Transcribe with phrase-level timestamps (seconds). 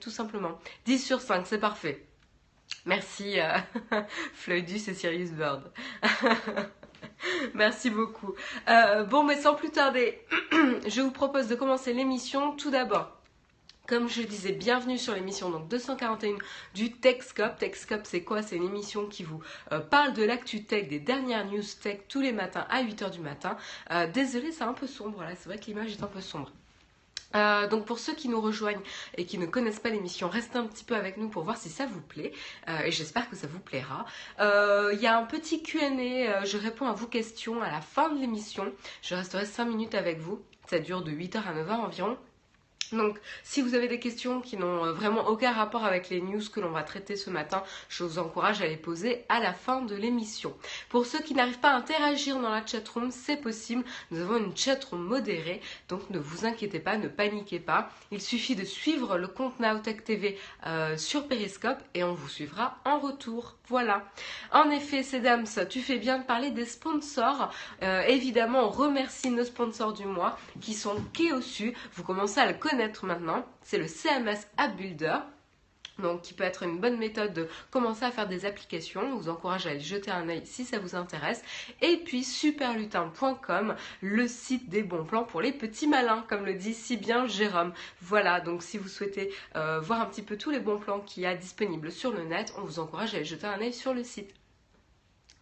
[0.00, 0.58] tout simplement.
[0.84, 2.04] 10 sur 5, c'est parfait.
[2.84, 3.56] Merci euh,
[4.34, 5.72] Floydus et Sirius Bird.
[7.54, 8.34] Merci beaucoup.
[8.68, 10.20] Euh, bon, mais sans plus tarder,
[10.86, 13.16] je vous propose de commencer l'émission tout d'abord.
[13.88, 16.36] Comme je disais, bienvenue sur l'émission donc 241
[16.74, 17.58] du TechScope.
[17.58, 18.42] TechScope, c'est quoi?
[18.42, 19.40] C'est une émission qui vous
[19.72, 23.20] euh, parle de l'actu tech, des dernières news tech tous les matins à 8h du
[23.20, 23.56] matin.
[23.90, 26.52] Euh, désolé, c'est un peu sombre là, c'est vrai que l'image est un peu sombre.
[27.34, 28.80] Euh, donc pour ceux qui nous rejoignent
[29.16, 31.68] et qui ne connaissent pas l'émission, restez un petit peu avec nous pour voir si
[31.68, 32.32] ça vous plaît
[32.68, 34.04] euh, et j'espère que ça vous plaira.
[34.40, 38.10] Euh, il y a un petit Q&A, je réponds à vos questions à la fin
[38.10, 38.72] de l'émission.
[39.02, 42.16] Je resterai 5 minutes avec vous, ça dure de 8h à 9h environ.
[42.92, 46.42] Donc, si vous avez des questions qui n'ont euh, vraiment aucun rapport avec les news
[46.52, 49.80] que l'on va traiter ce matin, je vous encourage à les poser à la fin
[49.80, 50.54] de l'émission.
[50.90, 53.84] Pour ceux qui n'arrivent pas à interagir dans la chatroom, c'est possible.
[54.10, 57.90] Nous avons une chatroom modérée, donc ne vous inquiétez pas, ne paniquez pas.
[58.10, 62.78] Il suffit de suivre le compte Naotech TV euh, sur Periscope et on vous suivra
[62.84, 63.56] en retour.
[63.68, 64.02] Voilà.
[64.52, 67.50] En effet, Sedams, tu fais bien de parler des sponsors.
[67.82, 71.74] Euh, évidemment, on remercie nos sponsors du mois qui sont Keosu.
[71.94, 73.44] Vous commencez à le connaître maintenant.
[73.62, 75.18] C'est le CMS App Builder.
[75.98, 79.02] Donc, qui peut être une bonne méthode de commencer à faire des applications.
[79.10, 81.42] Je vous encourage à aller jeter un œil si ça vous intéresse.
[81.82, 86.74] Et puis, superlutin.com, le site des bons plans pour les petits malins, comme le dit
[86.74, 87.74] si bien Jérôme.
[88.00, 91.24] Voilà, donc si vous souhaitez euh, voir un petit peu tous les bons plans qu'il
[91.24, 93.92] y a disponibles sur le net, on vous encourage à aller jeter un œil sur
[93.92, 94.34] le site.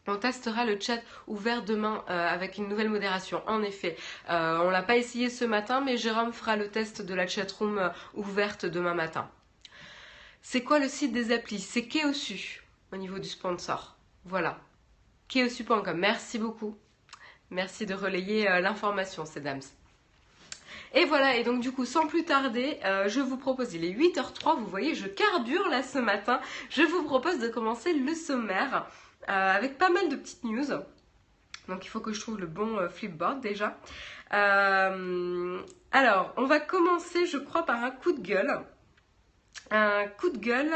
[0.06, 3.42] On testera le chat ouvert demain euh, avec une nouvelle modération.
[3.46, 3.96] En effet,
[4.28, 7.92] euh, on l'a pas essayé ce matin, mais Jérôme fera le test de la chatroom
[8.14, 9.30] ouverte demain matin.
[10.42, 11.60] C'est quoi le site des applis?
[11.60, 13.96] C'est Keosu au niveau du sponsor.
[14.24, 14.58] Voilà.
[15.28, 15.96] Keosu.com.
[15.96, 16.76] Merci beaucoup.
[17.50, 19.60] Merci de relayer euh, l'information, ces dames.
[20.94, 23.92] Et voilà, et donc du coup, sans plus tarder, euh, je vous propose, il est
[23.92, 28.74] 8h03, vous voyez, je carbure là ce matin, je vous propose de commencer le sommaire
[28.74, 30.66] euh, avec pas mal de petites news.
[31.68, 33.78] Donc il faut que je trouve le bon flipboard déjà.
[34.30, 38.60] alors, on va commencer, je crois, par un coup de gueule
[39.70, 40.72] un coup de gueule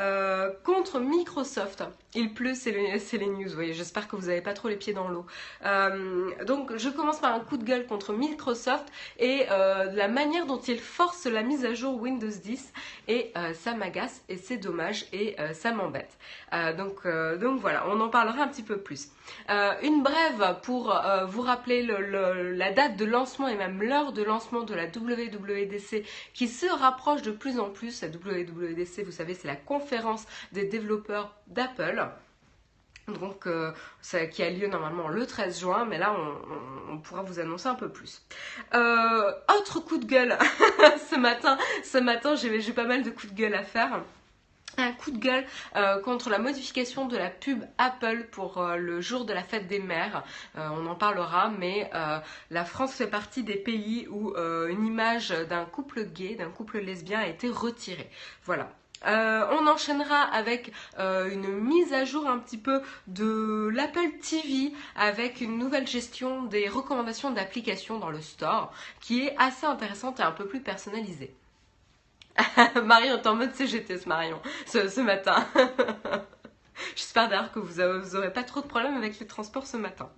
[0.00, 1.84] euh, contre Microsoft.
[2.14, 5.08] Il pleut, c'est les, news, voyez, j'espère que vous n'avez pas trop les pieds dans
[5.08, 5.26] l'eau.
[5.64, 8.86] Euh, donc je commence par un coup de gueule contre Microsoft
[9.18, 12.72] et euh, la manière dont il force la mise à jour Windows 10
[13.08, 16.16] et ça m'agace et c'est dommage et ça m'embête.
[16.76, 17.02] donc
[17.60, 19.08] voilà, on en parlera un petit peu plus.
[19.48, 20.94] Une brève pour
[21.26, 26.04] vous rappeler la date de lancement et même l'heure de lancement de la WWDC
[26.34, 28.02] qui se rapproche de plus en plus.
[28.02, 32.10] La WWDC, vous savez, c'est la conférence des développeurs d'Apple
[33.18, 33.72] donc euh,
[34.30, 36.14] qui a lieu normalement le 13 juin, mais là
[36.88, 38.22] on, pourra vous annoncer un peu plus.
[38.74, 40.36] Euh, autre coup de gueule
[41.10, 44.02] ce matin, ce matin j'ai pas mal de coups de gueule à faire.
[44.80, 45.46] Un coup de gueule
[45.76, 49.78] euh, contre la modification de la pub Apple pour le jour de la fête des
[49.78, 50.24] mères.
[50.56, 51.90] on en parlera, mais
[52.50, 57.20] la France fait partie des pays où une image d'un couple gay, d'un couple lesbien
[57.20, 58.10] a été retirée.
[58.44, 58.70] Voilà,
[59.06, 64.72] euh, on enchaînera avec euh, une mise à jour un petit peu de l'Apple TV
[64.94, 70.22] avec une nouvelle gestion des recommandations d'applications dans le store qui est assez intéressante et
[70.22, 71.34] un peu plus personnalisée.
[72.84, 75.46] Marion est en mode CGT ce Marion ce, matin.
[76.96, 77.80] J'espère d'ailleurs que vous
[78.14, 80.10] n'aurez pas trop de problèmes avec les transports ce matin.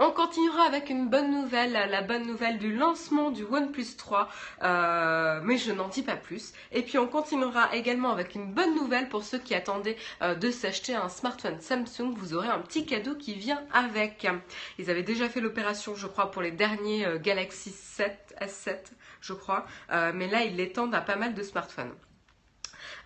[0.00, 4.28] On continuera avec une bonne nouvelle, la bonne nouvelle du lancement du OnePlus 3,
[4.62, 6.52] euh, mais je n'en dis pas plus.
[6.70, 10.52] Et puis on continuera également avec une bonne nouvelle pour ceux qui attendaient euh, de
[10.52, 12.14] s'acheter un smartphone Samsung.
[12.16, 14.24] Vous aurez un petit cadeau qui vient avec.
[14.78, 18.76] Ils avaient déjà fait l'opération, je crois, pour les derniers euh, Galaxy 7, S7,
[19.20, 21.90] je crois, mais là ils l'étendent à pas mal de smartphones.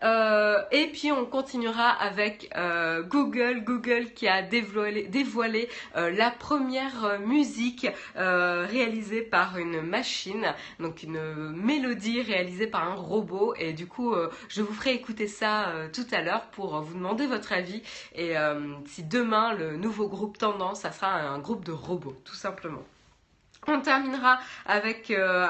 [0.03, 7.21] Euh, et puis on continuera avec euh, Google, Google qui a dévoilé, euh, la première
[7.21, 13.55] musique réalisée par une machine, donc une mélodie réalisée par un robot.
[13.59, 14.15] Et du coup,
[14.49, 17.83] je vous ferai écouter ça tout à l'heure pour vous demander votre avis.
[18.15, 18.35] Et
[18.87, 22.83] si demain le nouveau groupe Tendance, ça sera un groupe de robots, tout simplement.
[23.69, 25.47] On terminera avec euh,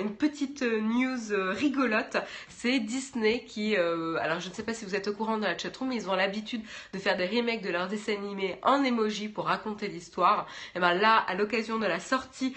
[0.00, 2.16] une petite news euh, rigolote.
[2.48, 5.42] C'est Disney qui, euh, alors je ne sais pas si vous êtes au courant de
[5.42, 6.62] la chatroom, mais ils ont l'habitude
[6.94, 10.46] de faire des remakes de leurs dessins animés en emoji pour raconter l'histoire.
[10.74, 12.56] Et ben là, à l'occasion de la sortie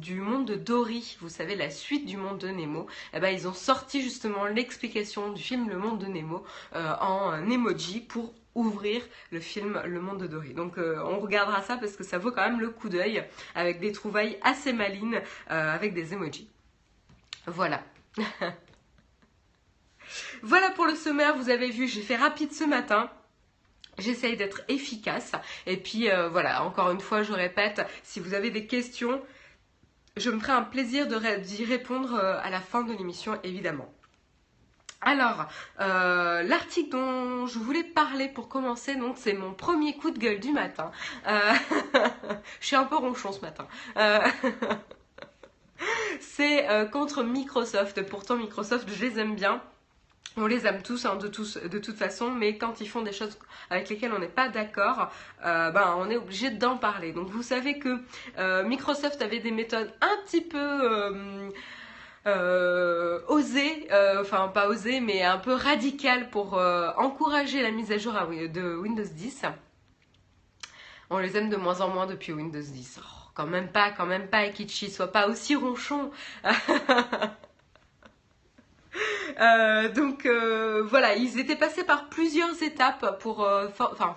[0.00, 3.46] du monde de Dory, vous savez la suite du monde de Nemo, et ben ils
[3.46, 6.42] ont sorti justement l'explication du film Le Monde de Nemo
[6.74, 10.54] en emoji pour ouvrir le film Le Monde de Dory.
[10.54, 13.24] Donc euh, on regardera ça parce que ça vaut quand même le coup d'œil
[13.54, 15.20] avec des trouvailles assez malines
[15.50, 16.48] euh, avec des emojis.
[17.46, 17.82] Voilà.
[20.42, 23.10] le sommaire, vous avez vu, j'ai fait rapide ce matin.
[23.98, 25.32] J'essaye d'être efficace.
[25.66, 29.22] Et puis voilà, encore une fois, je répète, si vous avez des questions,
[30.16, 33.92] je me ferai un plaisir d'y répondre à la fin de l'émission, évidemment.
[35.02, 35.46] Alors,
[35.80, 40.40] euh, l'article dont je voulais parler pour commencer, donc c'est mon premier coup de gueule
[40.40, 40.90] du matin.
[41.26, 41.52] Euh,
[42.60, 43.66] je suis un peu ronchon ce matin.
[43.96, 44.20] Euh,
[46.20, 48.02] c'est contre Microsoft.
[48.08, 49.62] Pourtant, Microsoft, je les aime bien.
[50.36, 53.12] On les aime tous, hein, de, tous, de toute façon, mais quand ils font des
[53.12, 53.36] choses
[53.70, 55.10] avec lesquelles on n'est pas d'accord,
[55.42, 57.12] ben, on est obligé d'en parler.
[57.12, 57.98] Donc vous savez que
[58.64, 61.50] Microsoft avait des méthodes un petit peu
[62.26, 67.98] osé, euh, enfin pas osé, mais un peu radical pour euh, encourager la mise à
[67.98, 69.42] jour de Windows 10.
[71.10, 73.00] On les aime de moins en moins depuis Windows 10.
[73.34, 76.10] quand même pas, quand même pas, Ekichi, sois pas aussi ronchon.
[79.40, 83.68] Euh, donc euh, voilà, ils étaient passés par plusieurs étapes pour euh,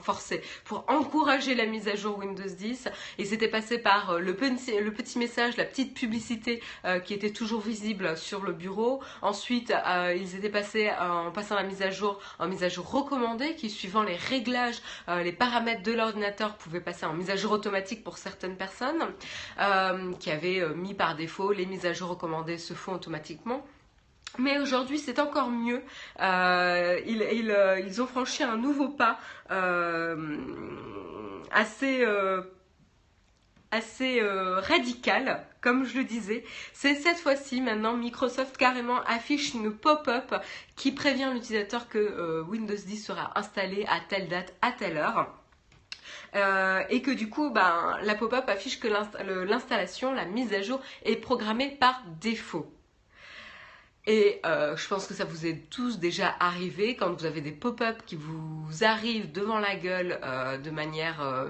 [0.01, 2.89] forcer, pour encourager la mise à jour Windows 10.
[3.19, 6.61] Ils étaient passés par le, petit, le petit message, la petite publicité
[7.05, 9.01] qui était toujours visible sur le bureau.
[9.21, 9.73] Ensuite,
[10.15, 13.69] ils étaient passés en passant la mise à jour en mise à jour recommandée, qui
[13.69, 18.17] suivant les réglages, les paramètres de l'ordinateur pouvaient passer en mise à jour automatique pour
[18.17, 19.05] certaines personnes
[20.19, 23.63] qui avaient mis par défaut les mises à jour recommandées se font automatiquement.
[24.39, 25.83] Mais aujourd'hui, c'est encore mieux.
[26.19, 29.19] Euh, euh, ils, ont franchi un nouveau pas
[29.51, 30.37] euh,
[31.51, 32.03] assez,
[33.71, 36.43] assez radical, comme je le disais.
[36.73, 40.33] C'est cette fois-ci, maintenant, Microsoft carrément affiche une pop-up
[40.75, 45.31] qui prévient l'utilisateur que Windows 10 sera installé à telle date, à telle heure.
[46.89, 51.17] et que du coup, ben, la pop-up affiche que l'installation, la mise à jour est
[51.17, 52.67] programmée par défaut.
[54.05, 57.53] Et euh, je pense que ça vous est tous déjà arrivé quand vous avez des
[57.53, 61.49] pop-up qui vous arrivent devant la gueule euh, de manière euh,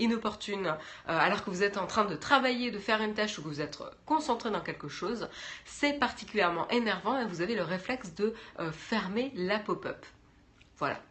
[0.00, 0.74] inopportune
[1.06, 3.60] alors que vous êtes en train de travailler, de faire une tâche ou que vous
[3.60, 5.28] êtes concentré dans quelque chose.
[5.66, 8.34] C'est particulièrement énervant et vous avez le réflexe de
[8.72, 10.06] fermer la pop-up.
[10.78, 11.02] Voilà.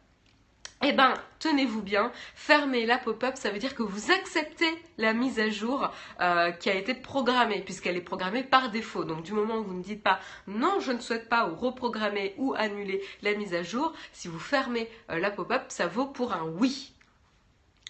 [0.81, 5.37] Eh ben, tenez-vous bien, fermez la pop-up, ça veut dire que vous acceptez la mise
[5.37, 5.91] à jour
[6.21, 9.03] euh, qui a été programmée, puisqu'elle est programmée par défaut.
[9.03, 12.33] Donc du moment où vous ne dites pas non, je ne souhaite pas ou reprogrammer
[12.37, 16.31] ou annuler la mise à jour, si vous fermez euh, la pop-up, ça vaut pour
[16.31, 16.93] un oui.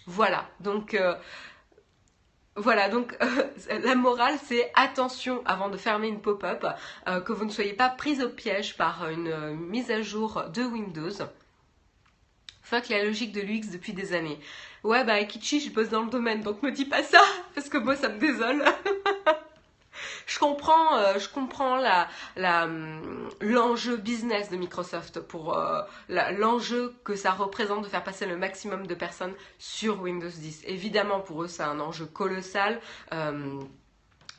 [0.06, 0.94] Voilà, donc...
[0.94, 1.14] Euh,
[2.56, 3.16] voilà, donc
[3.70, 6.66] la morale, c'est attention avant de fermer une pop-up,
[7.06, 11.30] que vous ne soyez pas prise au piège par une mise à jour de Windows.
[12.70, 14.38] Fuck la logique de l'UX depuis des années.
[14.84, 17.20] Ouais, bah, Kichi, je bosse dans le domaine, donc me dis pas ça,
[17.56, 18.64] parce que moi, ça me désole.
[20.28, 21.82] je comprends, euh, je comprends
[22.36, 28.36] hum, l'enjeu business de Microsoft pour euh, l'enjeu que ça représente de faire passer le
[28.36, 30.62] maximum de personnes sur Windows 10.
[30.66, 32.80] Évidemment, pour eux, c'est un enjeu colossal.
[33.10, 33.68] Hum,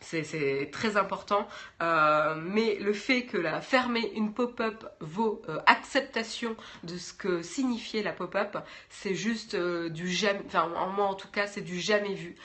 [0.01, 1.47] c'est très important.
[1.81, 7.41] Euh, mais le fait que la fermer une pop-up vaut euh, acceptation de ce que
[7.41, 8.57] signifiait la pop-up,
[8.89, 10.41] c'est juste euh, du jamais.
[10.47, 12.35] Enfin, en moi en tout cas, c'est du jamais vu.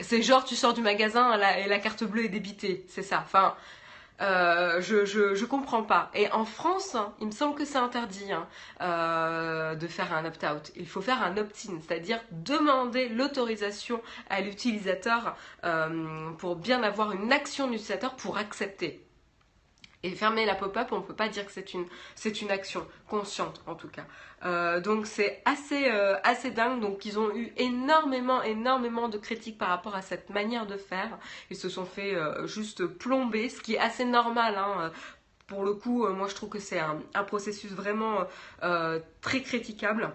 [0.00, 3.24] c'est genre tu sors du magasin et la carte bleue est débitée, c'est ça.
[4.20, 6.10] Euh, je, je, comprends pas.
[6.14, 8.46] Et en France, il me semble que c'est interdit hein,
[8.80, 10.72] euh, de faire un opt-out.
[10.76, 14.00] Il faut faire un opt-in, c'est-à-dire demander l'autorisation
[14.30, 19.05] à l'utilisateur euh, pour bien avoir une action d'utilisateur pour accepter.
[20.02, 22.86] Et fermer la pop-up, on ne peut pas dire que c'est une, c'est une action
[23.08, 24.04] consciente en tout cas.
[24.44, 26.80] Euh, donc c'est assez, euh, assez dingue.
[26.80, 31.18] Donc ils ont eu énormément, énormément de critiques par rapport à cette manière de faire.
[31.50, 34.56] Ils se sont fait euh, juste plomber, ce qui est assez normal.
[34.58, 34.92] Hein.
[35.46, 38.26] Pour le coup, moi je trouve que c'est un, un processus vraiment
[39.20, 40.12] très critiquable.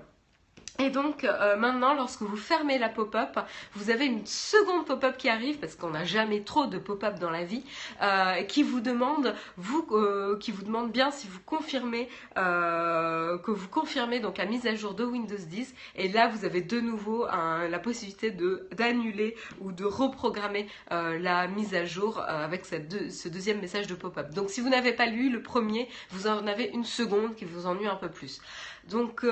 [0.80, 3.40] Et donc euh, maintenant, lorsque vous fermez la pop-up,
[3.76, 7.30] vous avez une seconde pop-up qui arrive parce qu'on n'a jamais trop de pop-up dans
[7.30, 7.64] la vie,
[8.02, 13.68] euh, qui vous demande, vous, euh, qui vous demande bien si vous confirmez que vous
[13.68, 15.74] confirmez donc la mise à jour de Windows 10.
[15.96, 21.86] Et là, vous avez de nouveau la possibilité d'annuler ou de reprogrammer la mise à
[21.86, 24.34] jour avec ce deuxième message de pop-up.
[24.34, 27.68] Donc si vous n'avez pas lu le premier, vous en avez une seconde qui vous
[27.68, 28.42] ennuie un peu plus.
[28.90, 29.26] Donc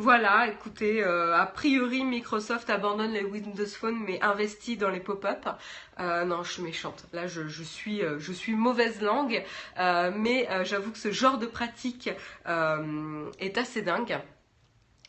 [0.00, 5.48] voilà, écoutez, euh, a priori Microsoft abandonne les Windows Phone mais investit dans les pop-up.
[5.98, 7.06] Euh, non, je suis méchante.
[7.12, 9.42] Là, je, suis, euh, je suis mauvaise langue,
[9.76, 12.10] mais j'avoue que ce genre de pratique
[12.46, 14.20] est assez dingue.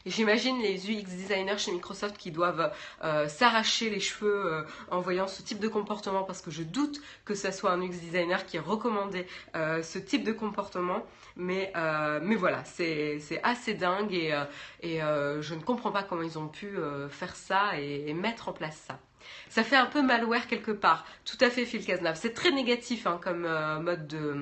[0.06, 2.72] J'imagine les UX designers chez Microsoft qui doivent
[3.04, 7.02] euh, s'arracher les cheveux euh, en voyant ce type de comportement parce que je doute
[7.26, 9.28] que ce soit un UX designer qui ait recommandé
[9.58, 11.06] euh, ce type de comportement.
[11.36, 11.72] Mais,
[12.22, 14.38] mais voilà, c'est assez dingue et,
[14.82, 16.76] et je ne comprends pas comment ils ont pu
[17.10, 19.00] faire ça et, mettre en place ça.
[19.48, 21.06] Ça fait un peu malware quelque part.
[21.24, 22.18] Tout à fait, Phil Cazenave.
[22.20, 23.48] C'est très négatif hein, comme
[23.82, 24.36] mode de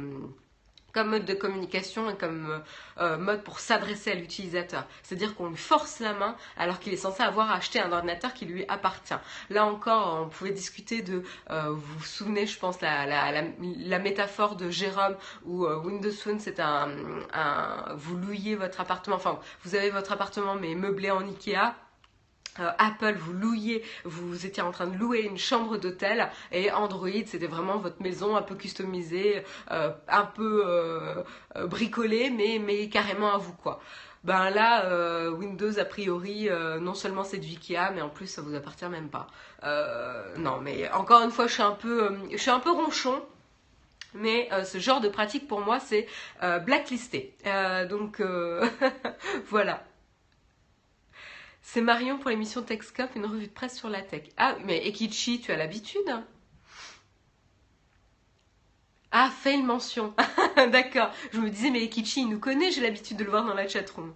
[0.94, 2.60] comme mode de communication et comme euh,
[3.00, 4.86] euh, mode pour s'adresser à l'utilisateur.
[5.03, 8.46] C'est-à-dire qu'on lui force la main alors qu'il est censé avoir acheté un ordinateur qui
[8.46, 9.13] lui appartient.
[9.50, 14.56] Là encore, on pouvait discuter de, euh, vous vous souvenez, je pense, la, la, métaphore
[14.56, 15.15] de Jérôme
[15.46, 16.89] où Windows Phone, c'est un,
[17.34, 21.74] un, vous louiez votre appartement, enfin, vous avez votre appartement mais meublé en Ikea
[22.77, 27.47] Apple, vous louiez, vous étiez en train de louer une chambre d'hôtel et Android, c'était
[27.47, 31.23] vraiment votre maison un peu customisée, euh, un peu euh,
[31.65, 33.79] bricolée, mais, carrément à vous quoi.
[34.23, 36.49] Ben là, Windows a priori,
[36.81, 39.27] non seulement c'est du Ikea, mais en plus ça vous appartient même pas.
[40.37, 43.21] non, mais encore une fois, je suis un peu, je suis un peu ronchon.
[44.13, 46.07] Mais ce genre de pratique pour moi c'est
[46.65, 47.37] blacklisté.
[47.89, 48.21] donc
[49.49, 49.83] voilà.
[51.69, 54.24] C'est Marion pour l'émission TechScope, une revue de presse sur la tech.
[54.38, 56.24] Ah, mais Ekichi, tu as l'habitude
[59.12, 60.13] Ah, fail mention.
[60.55, 61.12] D'accord.
[61.33, 63.67] Je me disais, mais Ekichi, il nous connaît, j'ai l'habitude de le voir dans la
[63.67, 64.15] chatroom.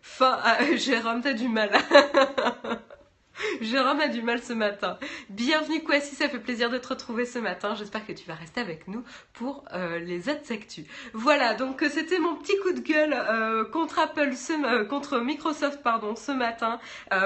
[0.00, 1.70] Fin, ah, Jérôme, t'as du mal.
[3.64, 4.98] Jérôme a du mal ce matin.
[5.30, 7.74] Bienvenue Kwasi, ça fait plaisir de te retrouver ce matin.
[7.74, 9.02] J'espère que tu vas rester avec nous
[9.32, 10.84] pour euh, les autres actus.
[11.14, 14.32] Voilà, donc euh, c'était mon petit coup de gueule euh, contre Apple,
[14.90, 16.78] contre Microsoft pardon, ce matin.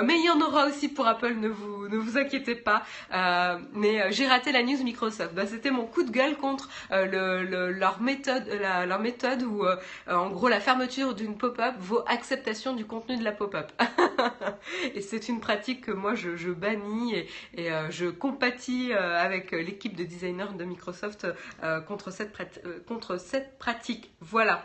[0.05, 2.85] mais il y en aura aussi pour Apple, ne vous, ne vous inquiétez pas.
[3.73, 5.35] mais j'ai raté la news Microsoft.
[5.35, 8.45] Bah, c'était mon coup de gueule contre leur méthode,
[8.87, 9.65] leur méthode où
[10.09, 13.73] en gros la fermeture d'une pop-up vaut acceptation du contenu de la pop-up.
[14.95, 17.15] Et c'est une pratique que moi je, bannis
[17.55, 21.27] et, euh, je compatis euh, avec l'équipe de designers de Microsoft
[21.63, 24.11] euh, contre cette pratique.
[24.21, 24.65] Voilà.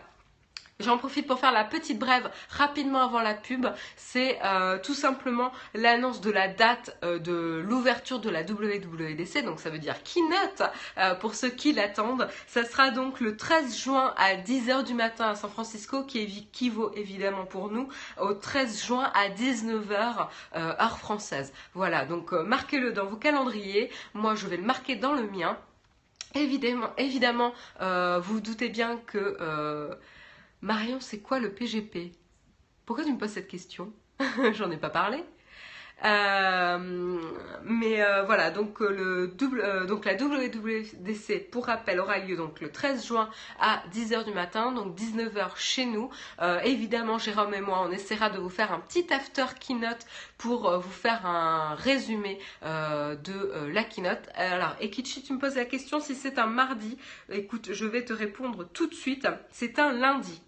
[0.83, 3.67] J'en profite pour faire la petite brève rapidement avant la pub.
[3.95, 9.45] C'est euh, tout simplement l'annonce de la date euh, de l'ouverture de la WWDC.
[9.45, 10.63] Donc ça veut dire keynote
[10.97, 12.27] euh, pour ceux qui l'attendent.
[12.47, 16.91] Ça sera donc le 13 juin à 10h du matin à San Francisco qui équivaut
[16.95, 17.87] évidemment pour nous
[18.19, 21.53] au 13 juin à 19h heure française.
[21.73, 23.89] Voilà, donc marquez-le dans vos calendriers.
[24.13, 25.57] Moi je vais le marquer dans le mien.
[26.35, 29.37] Évidemment, évidemment vous doutez bien que
[30.63, 32.13] Marion, c'est quoi le PGP
[32.85, 33.91] Pourquoi tu me poses cette question?
[34.53, 35.21] J'en ai pas parlé.
[36.05, 37.19] Euh,
[37.65, 42.61] mais euh, voilà, donc, euh, le double, donc la WWDC, pour rappel, aura lieu donc
[42.61, 43.29] le 13 juin
[43.59, 46.09] à 10h du matin, donc 19h chez nous.
[46.63, 50.05] évidemment, Jérôme et moi, on essaiera de vous faire un petit after keynote
[50.37, 54.29] pour vous faire un résumé de la keynote.
[54.35, 56.97] Alors, Ekichi, tu me poses la question si c'est un mardi.
[57.29, 59.27] Écoute, je vais te répondre tout de suite.
[59.51, 60.41] C'est un lundi.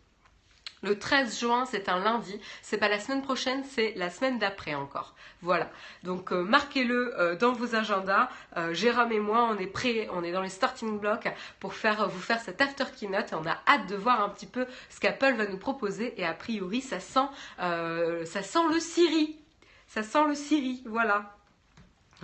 [0.86, 2.40] Le 13 juin, c'est un lundi.
[2.62, 5.16] C'est pas la semaine prochaine, c'est la semaine d'après encore.
[5.42, 5.68] Voilà.
[6.04, 8.30] Donc euh, marquez-le euh, dans vos agendas.
[8.56, 11.28] Euh, Jérôme et moi, on est prêts, on est dans les starting blocks
[11.60, 14.68] pour faire vous faire cette after keynote on a hâte de voir un petit peu
[14.92, 16.14] ce qu'Apple va nous proposer.
[16.22, 17.28] Et a priori, ça sent,
[17.58, 19.40] ça sent le Siri.
[19.88, 20.84] Ça sent le Siri.
[20.86, 21.35] Voilà.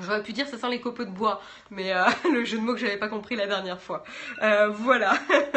[0.01, 2.74] J'aurais pu dire ça sent les copeaux de bois, mais euh, le jeu de mots
[2.74, 4.03] que j'avais pas compris la dernière fois.
[4.41, 5.13] Euh, voilà.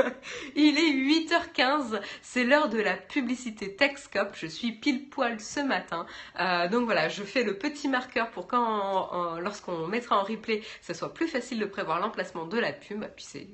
[0.57, 4.35] Il est 8h15, c'est l'heure de la publicité Techscope.
[4.35, 6.07] Je suis pile poil ce matin.
[6.41, 10.95] Euh, donc voilà, je fais le petit marqueur pour quand, lorsqu'on mettra en replay, ça
[10.95, 13.05] soit plus facile de prévoir l'emplacement de la pub.
[13.17, 13.47] Puis c'est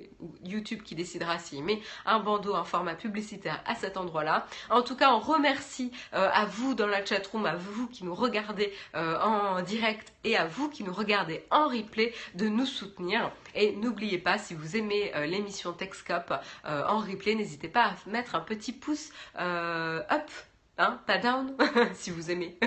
[0.45, 4.47] YouTube qui décidera s'il met un bandeau, un format publicitaire à cet endroit-là.
[4.71, 8.73] En tout cas, on remercie à vous dans la chatroom, à vous qui nous regardez
[8.95, 13.31] en direct et à vous qui nous regardez en replay de nous soutenir.
[13.55, 16.33] Et n'oubliez pas, si vous aimez euh, l'émission Techscope
[16.65, 20.31] euh, en replay, n'hésitez pas à mettre un petit pouce euh, up,
[20.79, 21.55] hein, pas down,
[21.95, 22.59] si vous aimez.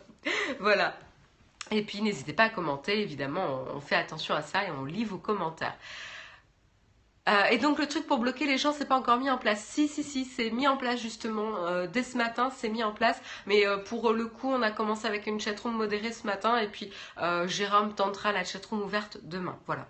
[0.60, 0.96] voilà.
[1.70, 5.04] Et puis n'hésitez pas à commenter, évidemment, on fait attention à ça et on lit
[5.04, 5.76] vos commentaires.
[7.28, 9.64] Euh, et donc le truc pour bloquer les gens, c'est pas encore mis en place.
[9.64, 11.64] Si, si, si, c'est mis en place justement.
[11.66, 13.20] Euh, dès ce matin, c'est mis en place.
[13.46, 16.68] Mais euh, pour le coup, on a commencé avec une chatroom modérée ce matin et
[16.68, 16.90] puis
[17.46, 19.56] Jérôme tentera la chatroom ouverte demain.
[19.66, 19.86] Voilà.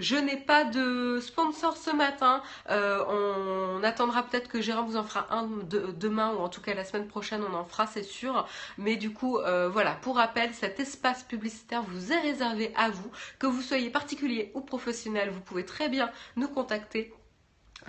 [0.00, 2.42] Je n'ai pas de sponsor ce matin.
[2.70, 6.74] Euh, on, attendra peut-être que Jérôme vous en fera un demain ou en tout cas
[6.74, 8.46] la semaine prochaine, on en fera, c'est sûr.
[8.78, 13.10] Mais du coup, euh, voilà, pour rappel, cet espace publicitaire vous est réservé à vous.
[13.38, 17.12] Que vous soyez particulier ou professionnel, vous pouvez très bien nous contacter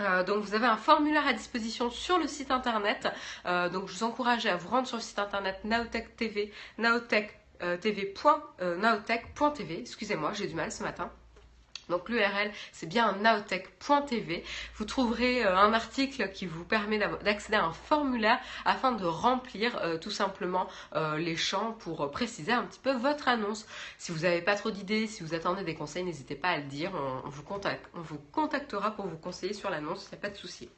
[0.00, 3.08] Euh, donc vous avez un formulaire à disposition sur le site internet.
[3.44, 7.38] Donc je vous encourage à vous rendre sur le site internet Naotech TV, naotech,
[9.80, 11.10] excusez-moi, j'ai du mal ce matin.
[11.88, 14.44] Donc l'URL, c'est bien naotech.tv.
[14.76, 19.78] Vous trouverez euh, un article qui vous permet d'accéder à un formulaire afin de remplir
[19.78, 23.66] euh, tout simplement euh, les champs pour préciser un petit peu votre annonce.
[23.98, 26.64] Si vous n'avez pas trop d'idées, si vous attendez des conseils, n'hésitez pas à le
[26.64, 26.92] dire.
[26.94, 27.42] On, vous,
[27.94, 30.68] on vous contactera pour vous conseiller sur l'annonce, il n'y a pas de souci.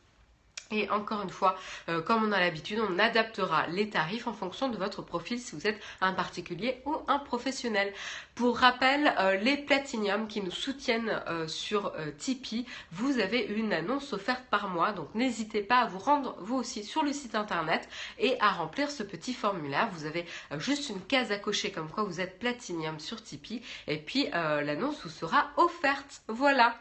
[0.72, 1.56] Et encore une fois,
[1.88, 5.56] euh, comme on a l'habitude, on adaptera les tarifs en fonction de votre profil si
[5.56, 7.92] vous êtes un particulier ou un professionnel.
[8.36, 14.12] Pour rappel, euh, les Platinium qui nous soutiennent euh, sur Tipeee, vous avez une annonce
[14.12, 14.92] offerte par mois.
[14.92, 18.90] Donc n'hésitez pas à vous rendre vous aussi sur le site internet et à remplir
[18.90, 19.88] ce petit formulaire.
[19.92, 20.24] Vous avez
[20.58, 23.62] juste une case à cocher comme quoi vous êtes Platinium sur Tipeee.
[23.88, 26.22] Et puis l'annonce vous sera offerte.
[26.28, 26.76] Voilà.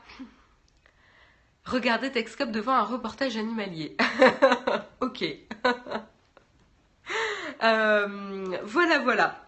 [1.69, 3.95] Regardez Texcope devant un reportage animalier.
[5.01, 5.25] ok.
[7.61, 9.45] Euh, voilà, voilà.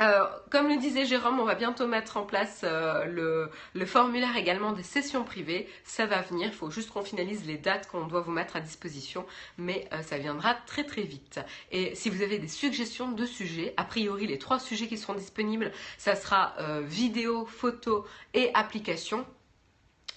[0.00, 4.70] Euh, comme le disait Jérôme, on va bientôt mettre en place euh, le, formulaire également
[4.72, 5.68] des sessions privées.
[5.82, 8.60] Ça va venir, il faut juste qu'on finalise les dates qu'on doit vous mettre à
[8.60, 9.26] disposition,
[9.58, 11.40] mais ça viendra très très vite.
[11.72, 15.14] Et si vous avez des suggestions de sujets, a priori les trois sujets qui seront
[15.14, 19.26] disponibles, ça sera vidéo, photo et application.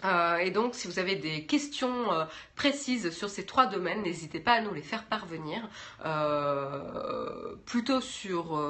[0.03, 2.25] Euh, et donc, si vous avez des questions euh,
[2.55, 5.67] précises sur ces trois domaines, n'hésitez pas à nous les faire parvenir.
[6.05, 8.61] Euh, plutôt sur,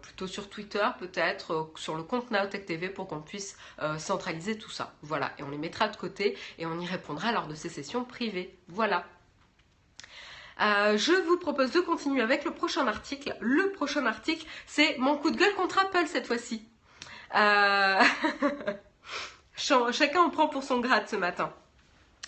[0.00, 3.56] plutôt sur Twitter peut-être, sur le compte Naotech TV pour qu'on puisse
[3.98, 4.94] centraliser tout ça.
[5.02, 8.04] Voilà, et on les mettra de côté et on y répondra lors de ces sessions
[8.04, 8.58] privées.
[8.68, 9.04] Voilà.
[10.58, 13.36] je vous propose de continuer avec le prochain article.
[13.40, 16.66] Le prochain article, c'est mon coup de gueule contre Apple cette fois-ci.
[17.34, 18.02] Euh,
[19.56, 21.52] chacun en prend pour son grade ce matin.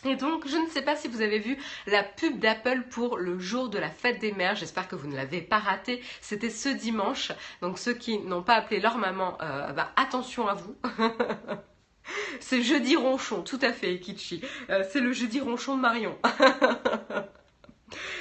[0.04, 3.38] Et donc, je ne sais pas si vous avez vu la pub d'Apple pour le
[3.38, 4.54] jour de la fête des mères.
[4.54, 6.02] J'espère que vous ne l'avez pas raté.
[6.20, 7.32] C'était ce dimanche.
[7.60, 10.76] Donc, ceux qui n'ont pas appelé leur maman, euh, bah, attention à vous.
[12.40, 14.40] C'est jeudi ronchon, tout à fait, Kichi.
[14.70, 16.16] Euh, c'est le jeudi ronchon de Marion.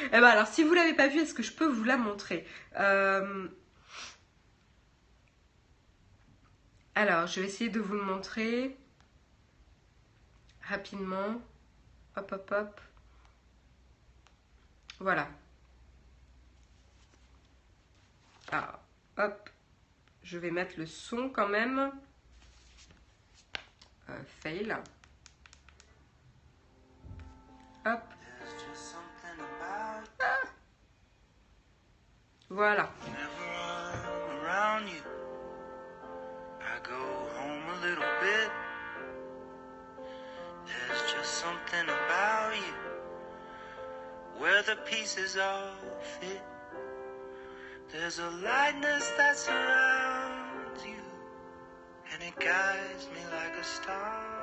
[0.07, 2.47] eh ben alors, si vous l'avez pas vu, est-ce que je peux vous la montrer?
[6.97, 8.77] Alors, je vais essayer de vous le montrer
[10.63, 11.41] rapidement.
[12.15, 12.81] Hop, hop, hop.
[14.99, 15.27] Voilà.
[18.49, 18.79] Alors,
[19.17, 19.49] hop.
[20.23, 21.91] Je vais mettre le son quand même.
[24.09, 24.71] Euh, fail.
[27.85, 28.01] Hop.
[30.21, 30.41] Ah.
[32.49, 32.89] Voilà.
[36.87, 38.49] Go home a little bit.
[40.65, 42.73] There's just something about you
[44.37, 45.71] where the pieces all
[46.19, 46.41] fit.
[47.91, 51.01] There's a lightness that surrounds you,
[52.13, 54.34] and it guides me like a star.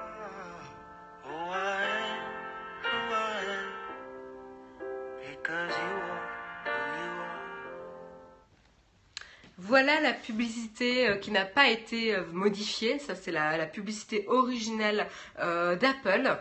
[9.72, 12.98] Voilà la publicité euh, qui n'a pas été euh, modifiée.
[12.98, 15.06] Ça, c'est la, publicité originelle
[15.38, 16.36] euh, d'Apple.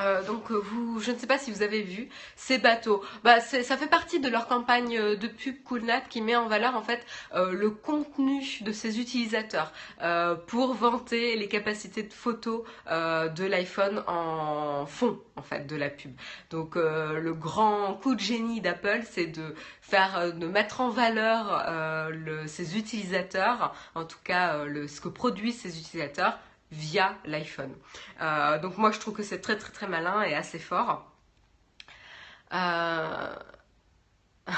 [0.00, 3.04] Euh, donc euh, vous, je ne sais pas si vous avez vu ces bateaux.
[3.22, 6.76] Bah, ça fait partie de leur campagne euh, de pub CoolNat qui met en valeur
[6.76, 7.04] en fait
[7.34, 9.72] le contenu de ses utilisateurs
[10.46, 16.12] pour vanter les capacités de photo de l'iPhone en fond en fait de la pub.
[16.50, 21.64] Donc le grand coup de génie d'Apple, c'est de faire, de mettre en valeur
[22.46, 26.38] ses utilisateurs, en tout cas ce que produisent ses utilisateurs
[26.74, 27.74] via l'iPhone.
[28.20, 31.10] Euh, donc moi je trouve que c'est très très très malin et assez fort.
[32.52, 33.34] Euh,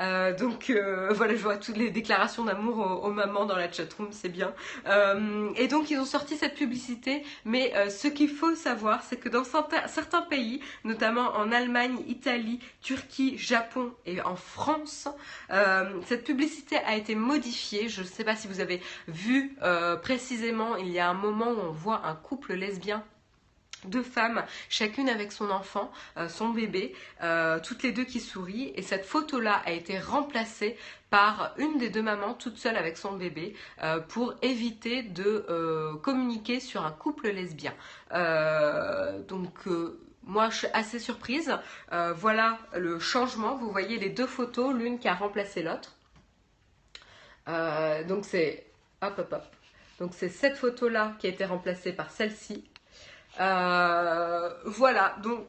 [0.00, 4.08] euh, donc euh, voilà, je vois toutes les déclarations d'amour aux, mamans dans la chatroom,
[4.10, 4.52] c'est bien.
[4.86, 9.28] Euh, et donc ils ont sorti cette publicité, mais ce qu'il faut savoir, c'est que
[9.28, 15.08] dans certains, pays, notamment en Allemagne, Italie, Turquie, Japon et en France,
[16.06, 17.88] cette publicité a été modifiée.
[17.88, 19.56] Je ne sais pas si vous avez vu
[20.02, 23.04] précisément, il y a un moment où on voit un couple lesbien
[23.84, 28.72] deux femmes, chacune avec son enfant, euh, son bébé, euh, toutes les deux qui sourient.
[28.74, 30.76] Et cette photo-là a été remplacée
[31.10, 35.46] par une des deux mamans toute seule avec son bébé euh, pour éviter de
[36.02, 37.74] communiquer sur un couple lesbien.
[39.28, 39.66] donc
[40.24, 41.56] moi, je suis assez surprise.
[42.16, 43.56] voilà le changement.
[43.56, 45.96] Vous voyez les deux photos, l'une qui a remplacé l'autre.
[48.08, 48.66] donc c'est
[49.02, 49.44] hop hop hop.
[50.00, 52.64] Donc c'est cette photo là qui a été remplacée par celle-ci
[53.38, 55.46] voilà, donc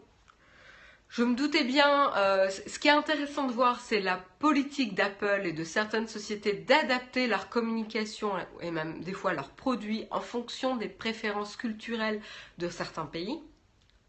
[1.10, 5.44] je me doutais bien, euh, ce qui est intéressant de voir, c'est la politique d'Apple
[5.46, 10.76] et de certaines sociétés d'adapter leur communication et même des fois leurs produits en fonction
[10.76, 12.22] des préférences culturelles
[12.58, 13.40] de certains pays.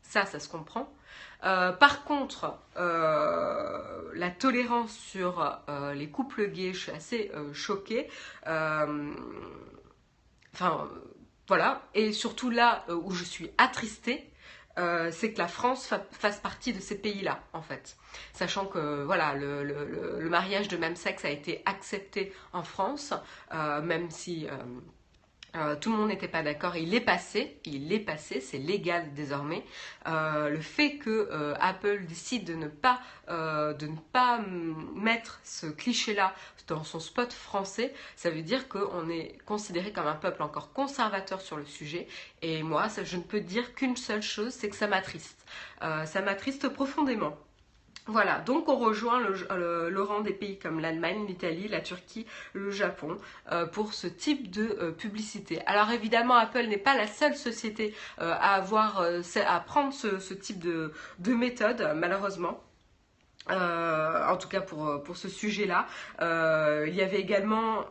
[0.02, 0.92] Ça, ça se comprend.
[1.44, 5.60] Euh, par contre, euh, la tolérance sur
[5.94, 8.08] les couples gays, je suis assez choquée.
[8.44, 9.14] Enfin,
[11.48, 11.82] voilà.
[11.94, 14.30] Et surtout là où je suis attristée,
[14.78, 17.96] euh, c'est que la France fasse partie de ces pays-là, en fait.
[18.32, 23.12] Sachant que voilà, le, mariage de même sexe a été accepté en France,
[23.52, 24.56] euh, même si euh,
[25.56, 29.14] euh, tout le monde n'était pas d'accord, il est passé, il est passé, c'est légal
[29.14, 29.64] désormais.
[30.06, 34.40] Euh, le fait que euh, Apple décide de ne pas, de ne pas
[34.94, 36.34] mettre ce cliché-là
[36.66, 41.40] dans son spot français, ça veut dire qu'on est considéré comme un peuple encore conservateur
[41.40, 42.06] sur le sujet.
[42.42, 45.44] Et moi, je ne peux dire qu'une seule chose, c'est que ça m'attriste.
[45.80, 47.37] ça m'attriste profondément.
[48.08, 53.18] Voilà, donc on rejoint le, rang des pays comme l'Allemagne, l'Italie, la Turquie, le Japon
[53.52, 55.60] euh, pour ce type de euh, publicité.
[55.66, 60.58] Alors évidemment, Apple n'est pas la seule société euh, à avoir, à prendre ce, type
[60.58, 62.64] de, de, méthode, malheureusement.
[63.50, 65.86] en tout cas pour, pour ce sujet-là.
[66.86, 67.84] il y avait également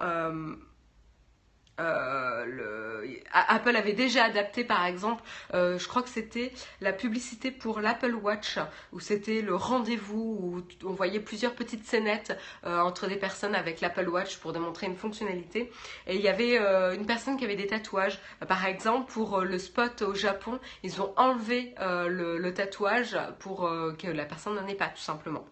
[1.79, 3.19] euh, le...
[3.31, 8.15] Apple avait déjà adapté par exemple, euh, je crois que c'était la publicité pour l'Apple
[8.15, 8.57] Watch,
[8.91, 13.81] où c'était le rendez-vous, où on voyait plusieurs petites scénettes euh, entre des personnes avec
[13.81, 15.71] l'Apple Watch pour démontrer une fonctionnalité.
[16.07, 16.57] Et il y avait
[16.95, 18.19] une personne qui avait des tatouages.
[18.47, 24.07] Par exemple, pour le spot au Japon, ils ont enlevé le, le, tatouage pour que
[24.07, 25.45] la personne n'en ait pas, tout simplement.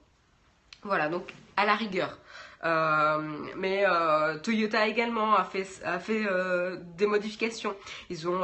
[0.83, 2.17] Voilà, donc à la rigueur.
[2.65, 3.21] Euh,
[3.55, 5.67] mais euh, Toyota également a fait,
[6.09, 7.75] euh, des modifications.
[8.09, 8.41] Ils ont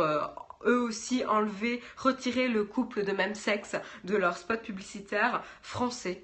[0.65, 6.23] eux aussi enlevé, retiré le couple de même sexe de leur spot publicitaire français.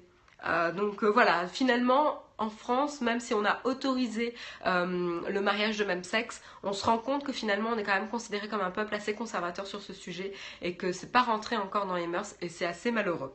[0.76, 4.34] donc voilà, finalement, en France, même si on a autorisé
[4.64, 8.08] le mariage de même sexe, on se rend compte que finalement on est quand même
[8.08, 10.32] considéré comme un peuple assez conservateur sur ce sujet
[10.62, 13.32] et que c'est pas rentré encore dans les mœurs et c'est assez malheureux.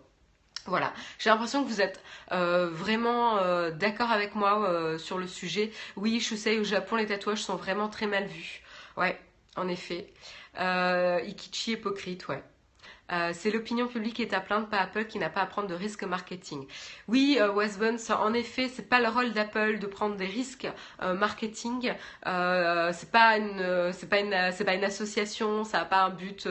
[0.65, 5.27] Voilà, j'ai l'impression que vous êtes euh, vraiment euh, d'accord avec moi euh, sur le
[5.27, 5.71] sujet.
[5.97, 8.61] Oui, je sais, au Japon, les tatouages sont vraiment très mal vus.
[8.95, 9.19] Ouais,
[9.57, 10.13] en effet.
[10.57, 12.41] Ikichi hypocrite, ouais.
[13.33, 15.73] c'est l'opinion publique qui est à plaindre, pas Apple qui n'a pas à prendre de
[15.73, 16.65] risques marketing.
[17.07, 20.67] Oui, Wes en effet, c'est pas le rôle d'Apple de prendre des risques
[21.01, 21.93] marketing.
[22.23, 26.47] c'est pas pas c'est pas une association, ça n'a pas un but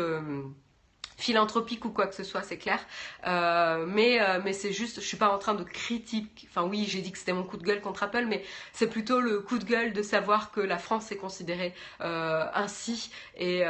[1.22, 2.80] philanthropique ou quoi que ce soit, c'est clair.
[3.26, 6.48] Euh, mais euh, mais c'est juste, je suis pas en train de critiquer.
[6.50, 9.20] Enfin oui, j'ai dit que c'était mon coup de gueule contre Apple, mais c'est plutôt
[9.20, 13.62] le coup de gueule de savoir que la France est considérée euh, ainsi et,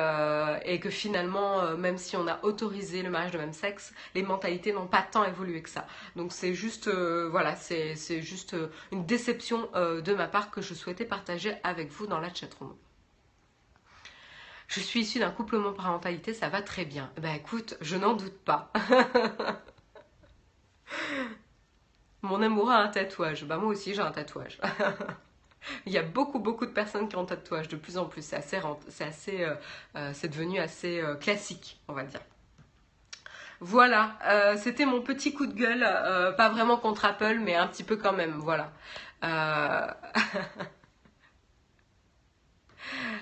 [0.65, 4.73] et que finalement, même si on a autorisé le mariage de même sexe, les mentalités
[4.73, 5.87] n'ont pas tant évolué que ça.
[6.17, 8.57] Donc c'est juste, voilà, c'est juste
[8.93, 12.75] une déception de ma part que je souhaitais partager avec vous dans la chatroom.
[14.75, 17.11] Je suis issue d'un couple parentalité, ça va très bien.
[17.21, 18.73] Bah écoute, je n'en doute pas.
[22.23, 23.45] Mon amoureux a un tatouage.
[23.45, 24.59] Bah moi aussi j'ai un tatouage.
[25.87, 28.23] Il y a beaucoup beaucoup de personnes qui ont un tatouage de plus en plus.
[28.23, 28.57] C'est
[29.45, 29.55] euh,
[29.97, 32.21] euh, devenu assez euh, classique, on va dire.
[33.61, 35.87] Voilà, c'était mon petit coup de gueule,
[36.37, 38.73] pas vraiment contre Apple, mais un petit peu quand même, voilà.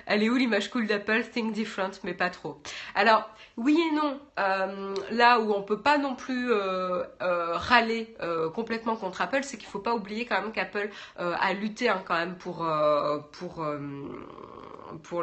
[0.05, 1.23] Elle est où l'image cool d'Apple?
[1.31, 2.61] Think different, mais pas trop.
[2.95, 4.19] Alors, oui et non.
[4.39, 8.15] Euh, là où on peut pas non plus euh, euh, râler
[8.55, 12.15] complètement contre Apple, c'est qu'il faut pas oublier quand même qu'Apple a lutté hein, quand
[12.15, 12.65] même pour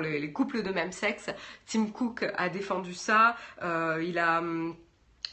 [0.00, 1.30] les, les, couples de même sexe.
[1.66, 3.36] Tim Cook a défendu ça.
[3.62, 4.42] il a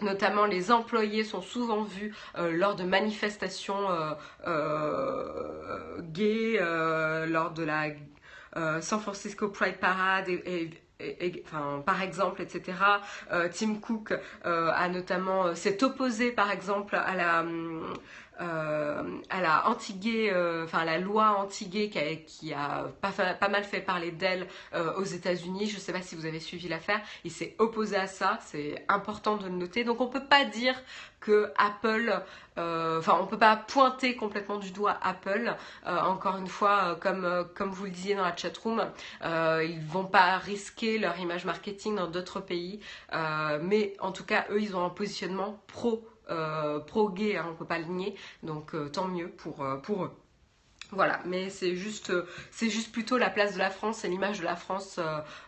[0.01, 3.87] Notamment, les employés sont souvent vus lors de manifestations
[6.11, 6.59] gays,
[7.27, 7.87] lors de la
[8.81, 10.29] San Francisco Pride Parade
[10.99, 11.43] et,
[11.85, 12.77] par exemple, etc.
[13.31, 14.13] Euh, Tim Cook
[14.45, 17.45] euh, a notamment s'est opposé, par exemple, à la
[18.41, 19.95] euh, à la anti
[20.63, 21.89] enfin la loi anti-gay
[22.27, 24.47] qui a, pas, mal fait parler d'elle
[24.97, 25.67] aux États-Unis.
[25.67, 27.01] Je ne sais pas si vous avez suivi l'affaire.
[27.23, 28.39] Il s'est opposé à ça.
[28.41, 29.83] C'est important de le noter.
[29.83, 30.75] Donc on peut pas dire
[31.25, 32.21] que Apple,
[32.57, 35.55] euh, enfin on peut pas pointer complètement du doigt Apple.
[35.87, 38.85] Euh, encore une fois, euh, comme comme vous le disiez dans la chatroom,
[39.23, 42.79] euh, ils vont pas risquer leur image marketing dans d'autres pays,
[43.61, 46.07] mais en tout cas eux ils ont un positionnement pro
[46.87, 50.11] pro gay, hein, on peut pas le nier, donc tant mieux pour pour eux.
[50.91, 52.13] Voilà, mais c'est juste,
[52.51, 54.99] c'est juste plutôt la place de la France et l'image de la France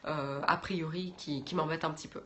[0.04, 2.22] a priori qui m'embête un petit peu.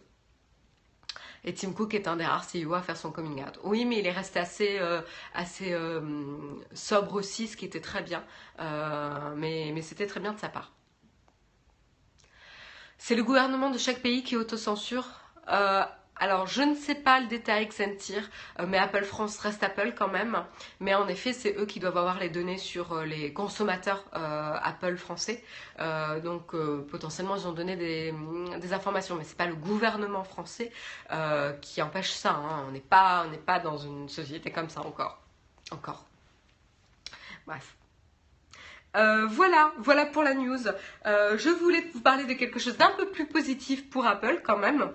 [1.43, 3.59] Et Tim Cook est un des rares CEO à faire son coming out.
[3.63, 5.01] Oui, mais il est resté assez, euh,
[5.33, 6.01] assez euh,
[6.73, 8.23] sobre aussi, ce qui était très bien.
[8.59, 10.71] Euh, mais, mais c'était très bien de sa part.
[12.99, 15.07] C'est le gouvernement de chaque pays qui autocensure.
[16.21, 18.21] Alors, je ne sais pas le détail Accenture,
[18.59, 20.45] euh, mais Apple France reste Apple quand même.
[20.79, 24.53] Mais en effet, c'est eux qui doivent avoir les données sur euh, les consommateurs euh,
[24.61, 25.43] Apple français.
[26.23, 26.55] donc,
[26.91, 28.13] potentiellement, ils ont donné des,
[28.71, 30.71] informations, mais ce n'est pas le gouvernement français
[31.59, 32.33] qui empêche ça.
[32.33, 32.65] Hein.
[32.67, 35.19] On n'est pas, pas dans une société comme ça encore.
[35.71, 36.05] Encore.
[37.47, 37.75] Bref.
[38.93, 40.65] voilà, voilà pour la news.
[41.03, 44.91] je voulais vous parler de quelque chose d'un peu plus positif pour Apple quand même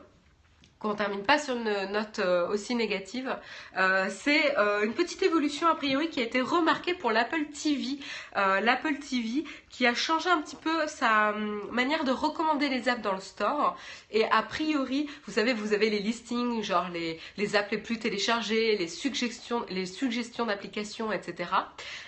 [0.79, 3.35] qu'on termine pas sur une note euh, aussi négative,
[3.79, 7.99] euh, c'est euh, une petite évolution a priori qui a été remarquée pour l'Apple TV.
[8.35, 13.01] L'Apple TV qui a changé un petit peu sa hum, manière de recommander les apps
[13.01, 13.77] dans le store.
[14.11, 17.99] Et a priori, vous savez, vous avez les listings, genre les, les apps les plus
[17.99, 21.51] téléchargées, les suggestions, les suggestions d'applications, etc.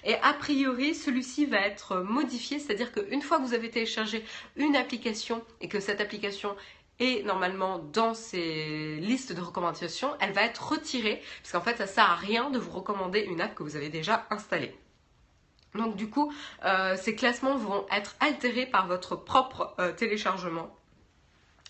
[0.04, 4.22] Et a priori, celui-ci va être modifié, c'est-à-dire qu'une fois que vous avez téléchargé
[4.56, 6.56] une application et que cette application
[7.00, 11.86] et normalement dans ces listes de recommandations, elle va être retirée parce qu'en fait ça
[11.86, 14.76] sert à rien de vous recommander une app que vous avez déjà installée.
[15.74, 16.32] Donc du coup,
[16.64, 20.77] euh, ces classements vont être altérés par votre propre euh, téléchargement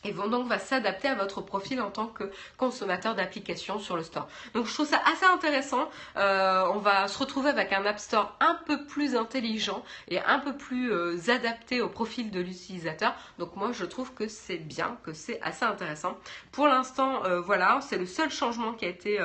[0.04, 4.28] et donc va s'adapter à votre profil en tant que consommateur d'applications sur le store.
[4.54, 5.88] Donc je trouve ça assez intéressant.
[6.16, 10.38] Euh, on va se retrouver avec un App Store un peu plus intelligent et un
[10.38, 13.14] peu plus euh, adapté au profil de l'utilisateur.
[13.38, 16.16] Donc moi je trouve que c'est bien, que c'est assez intéressant.
[16.52, 19.18] Pour l'instant, euh, voilà, c'est le seul changement qui a été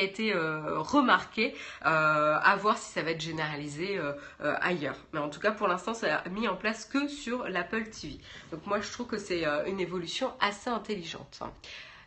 [0.00, 4.14] a été euh, remarqué, euh, à voir si ça va être généralisé euh,
[4.60, 4.96] ailleurs.
[5.12, 8.18] Mais en tout cas, pour l'instant, ça a mis en place que sur l'Apple TV.
[8.52, 11.40] Donc moi, je trouve que c'est une évolution assez intelligente.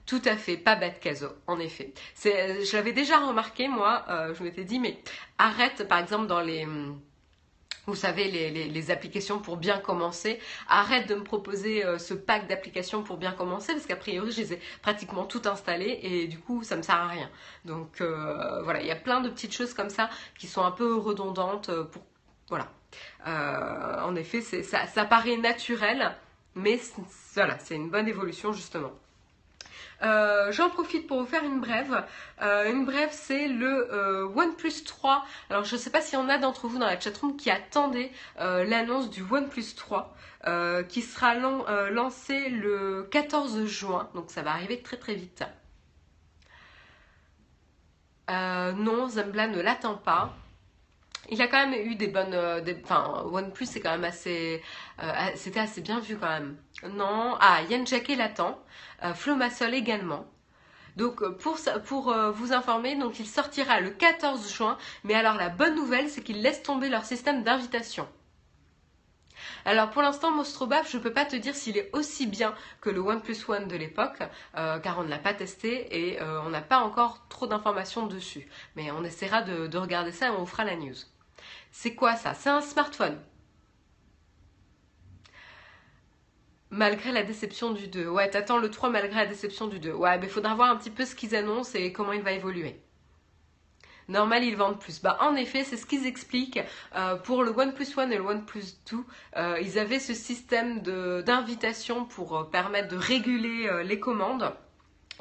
[0.06, 1.94] Tout à fait, pas bête caso, en effet.
[2.24, 5.00] Je l'avais déjà remarqué, moi, je m'étais dit, mais
[5.38, 6.68] arrête, par exemple, dans les
[7.88, 10.40] vous savez, les, applications pour bien commencer.
[10.68, 14.42] Arrête de me proposer euh, ce pack d'applications pour bien commencer parce qu'a priori, je
[14.42, 17.30] les ai pratiquement toutes installées et du coup, ça me sert à rien.
[17.66, 20.72] Donc euh, voilà, il y a plein de petites choses comme ça qui sont un
[20.72, 22.04] peu redondantes euh, pour
[22.50, 22.68] voilà.
[24.06, 26.14] en effet, ça, ça paraît naturel,
[26.54, 26.82] mais
[27.34, 28.92] voilà, c'est une bonne évolution justement.
[30.04, 32.06] Euh, j'en profite pour vous faire une brève.
[32.42, 35.26] Euh, une brève, c'est le euh, OnePlus 3.
[35.50, 37.52] Alors, je ne sais pas s'il y en a d'entre vous dans la chatroom qui
[37.52, 40.16] attendaient l'annonce du OnePlus 3.
[40.90, 41.36] qui sera
[41.90, 45.44] lancé le 14 juin, donc ça va arriver très très vite.
[48.30, 50.34] non, Zembla ne l'attend pas.
[51.32, 52.36] Il a quand même eu des bonnes.
[52.84, 54.62] enfin, OnePlus c'est quand même assez.
[55.36, 56.58] C'était assez bien vu quand même.
[56.94, 57.38] Non.
[57.40, 58.62] Ah, Yann Jacquet l'attend.
[59.04, 60.26] Euh, Flomasol également.
[60.96, 65.50] Donc euh, pour, euh, vous informer, donc il sortira le 14 juin, mais alors la
[65.50, 68.08] bonne nouvelle c'est qu'ils laissent tomber leur système d'invitation.
[69.66, 72.90] Alors pour l'instant, Mostrobaf, je ne peux pas te dire s'il est aussi bien que
[72.90, 74.20] le OnePlus One de l'époque,
[74.54, 78.48] car on ne l'a pas testé et on n'a pas encore trop d'informations dessus.
[78.76, 80.96] Mais on essaiera de, de regarder ça et on fera la news.
[81.72, 82.34] C'est quoi ça?
[82.34, 83.18] C'est un smartphone.
[86.70, 88.08] Malgré la déception du 2.
[88.08, 89.92] Ouais, t'attends le 3 malgré la déception du 2.
[89.94, 92.82] Ouais, mais faudra voir un petit peu ce qu'ils annoncent et comment il va évoluer.
[94.08, 95.02] Normal, ils vendent plus.
[95.02, 96.60] Bah, en effet, c'est ce qu'ils expliquent.
[96.96, 98.98] Euh, pour le OnePlus One et le OnePlus 2,
[99.38, 104.54] euh, ils avaient ce système d'invitation pour euh, permettre de réguler les commandes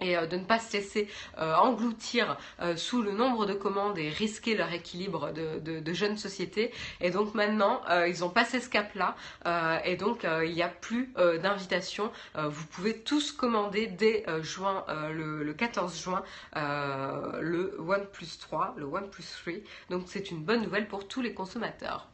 [0.00, 1.08] et euh, de ne pas se laisser
[1.38, 6.72] euh, engloutir euh, sous le nombre de commandes et risquer leur équilibre de, jeunes sociétés.
[7.00, 9.16] Et donc maintenant, ils ont passé ce cap-là
[9.84, 12.12] et donc il n'y a plus d'invitation.
[12.36, 16.22] vous pouvez tous commander dès juin, le, le, 14 juin,
[16.54, 19.52] le OnePlus 3, le OnePlus 3.
[19.90, 22.09] Donc c'est une bonne nouvelle pour tous les consommateurs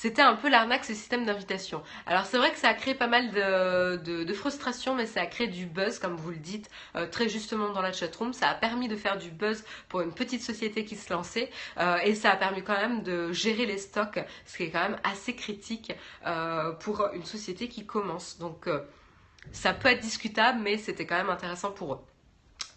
[0.00, 1.82] c'était un peu l'arnaque ce système d'invitation.
[2.06, 5.48] Alors c'est vrai que ça a créé pas mal de, frustration, mais ça a créé
[5.48, 8.32] du buzz, comme vous le dites euh, très justement dans la chatroom.
[8.32, 11.96] Ça a permis de faire du buzz pour une petite société qui se lançait euh,
[12.04, 15.00] et ça a permis quand même de gérer les stocks, ce qui est quand même
[15.02, 15.92] assez critique
[16.24, 18.38] euh, pour une société qui commence.
[18.38, 18.68] Donc
[19.50, 22.00] ça peut être discutable, mais c'était quand même intéressant pour eux.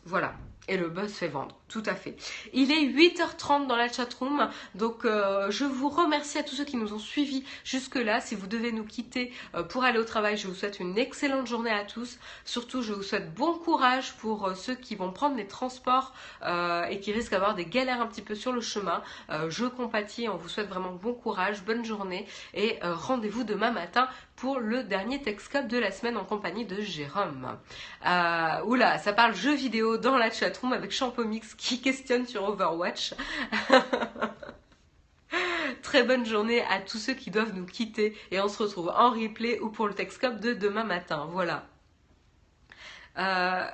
[0.06, 0.34] Voilà.
[0.68, 1.56] Et le buzz fait vendre.
[1.68, 2.16] tout à fait.
[2.54, 6.78] Il est 8h30 dans la chatroom, donc euh, je vous remercie à tous ceux qui
[6.78, 8.22] nous ont suivis jusque-là.
[8.22, 11.48] Si vous devez nous quitter euh, pour aller au travail, je vous souhaite une excellente
[11.48, 12.20] journée à tous.
[12.46, 16.14] Surtout, je vous souhaite bon courage pour euh, ceux qui vont prendre les transports
[16.90, 19.02] et qui risquent d'avoir des galères un petit peu sur le chemin.
[19.50, 24.60] je compatis, on vous souhaite vraiment bon courage, bonne journée et rendez-vous demain matin pour
[24.60, 27.58] le dernier Texcop de la semaine en compagnie de Jérôme.
[28.66, 33.14] Oula, ça parle jeux vidéo dans la chatroom avec Champomix qui questionne sur Overwatch.
[35.82, 39.12] Très bonne journée à tous ceux qui doivent nous quitter et on se retrouve en
[39.12, 41.28] replay ou pour le Texcop de demain matin.
[41.32, 41.66] Voilà.
[43.18, 43.66] Euh...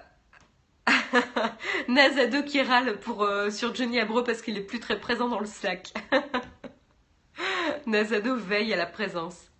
[1.90, 5.40] Nazado qui râle pour, euh, sur Johnny Abreu parce qu'il est plus très présent dans
[5.40, 5.94] le Slack.
[7.86, 9.52] Nazado veille à la présence.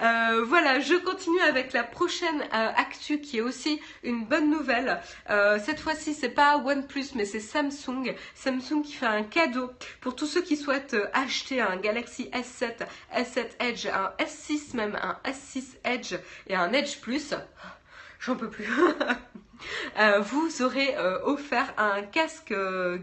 [0.00, 5.00] Euh, voilà, je continue avec la prochaine euh, actu qui est aussi une bonne nouvelle.
[5.30, 8.14] Euh, cette fois-ci, c'est pas OnePlus, mais c'est Samsung.
[8.34, 13.48] Samsung qui fait un cadeau pour tous ceux qui souhaitent acheter un Galaxy S7, S7
[13.60, 16.14] Edge, un S6 même, un S6 Edge
[16.46, 17.34] et un Edge Plus.
[18.20, 18.68] J'en peux plus.
[20.20, 22.52] vous aurez offert un casque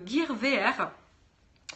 [0.06, 0.92] Gear VR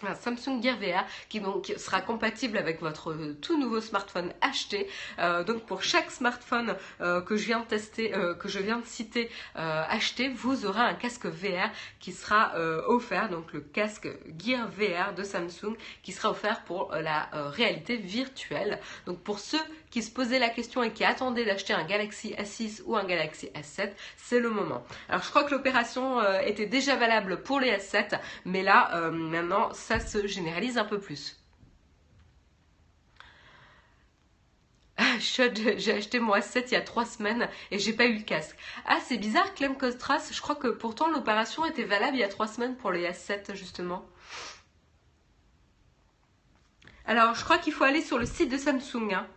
[0.07, 4.87] un Samsung Gear VR qui donc sera compatible avec votre tout nouveau smartphone acheté.
[5.19, 8.79] Euh, donc pour chaque smartphone euh, que je viens de tester, euh, que je viens
[8.79, 12.53] de citer acheté, vous aurez un casque VR qui sera
[12.87, 14.07] offert, donc le casque
[14.37, 18.79] Gear VR de Samsung qui sera offert pour la réalité virtuelle.
[19.05, 19.59] Donc pour ceux
[19.91, 23.47] qui se posaient la question et qui attendaient d'acheter un Galaxy S6 ou un Galaxy
[23.55, 24.83] S7, c'est le moment.
[25.07, 29.99] Alors je crois que l'opération était déjà valable pour les S7, mais là maintenant ça
[29.99, 31.39] se généralise un peu plus.
[35.01, 38.23] Ah, j'ai acheté mon S7 il y a trois semaines et j'ai pas eu le
[38.23, 38.57] casque.
[38.85, 40.29] Ah, c'est bizarre, Clem Costras.
[40.31, 43.55] Je crois que pourtant l'opération était valable il y a trois semaines pour les S7,
[43.55, 44.05] justement.
[47.05, 49.13] Alors, je crois qu'il faut aller sur le site de Samsung.
[49.13, 49.27] Hein.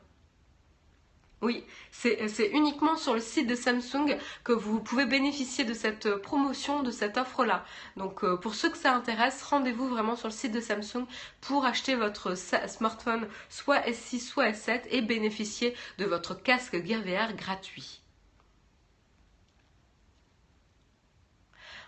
[1.42, 6.84] Oui, c'est uniquement sur le site de Samsung que vous pouvez bénéficier de cette promotion,
[6.84, 7.64] de cette offre-là.
[7.96, 11.04] Donc euh, pour ceux que ça intéresse, rendez-vous vraiment sur le site de Samsung
[11.40, 17.34] pour acheter votre smartphone soit S6 soit S7 et bénéficier de votre casque Gear VR
[17.34, 18.00] gratuit.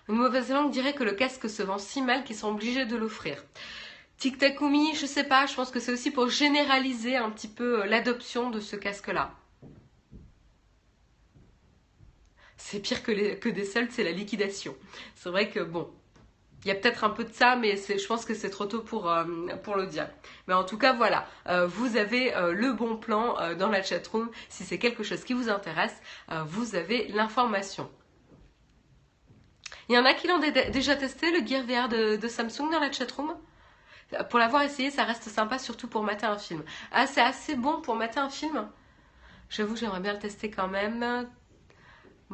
[0.08, 2.96] Une mauvaise langue dirait que le casque se vend si mal qu'ils sont obligés de
[2.96, 3.42] l'offrir.
[4.18, 7.82] Tic Takumi, je sais pas, je pense que c'est aussi pour généraliser un petit peu
[7.82, 9.32] euh, l'adoption de ce casque-là.
[12.64, 14.74] C'est pire que, des soldes, c'est la liquidation.
[15.16, 15.90] C'est vrai que bon,
[16.64, 18.80] il y a peut-être un peu de ça, mais je pense que c'est trop tôt
[18.80, 19.22] pour, euh,
[19.62, 20.08] pour le dire.
[20.48, 24.30] Mais en tout cas, voilà, euh, vous avez euh, le bon plan dans la chatroom.
[24.48, 25.94] Si c'est quelque chose qui vous intéresse,
[26.46, 27.90] vous avez l'information.
[29.90, 32.80] Il y en a qui l'ont déjà testé, le Gear VR de, de Samsung dans
[32.80, 33.36] la chatroom?
[34.30, 36.62] Pour l'avoir essayé, ça reste sympa, surtout pour mater un film.
[36.92, 38.66] Ah, c'est assez bon pour mater un film?
[39.50, 41.26] J'avoue, j'aimerais bien le tester quand même.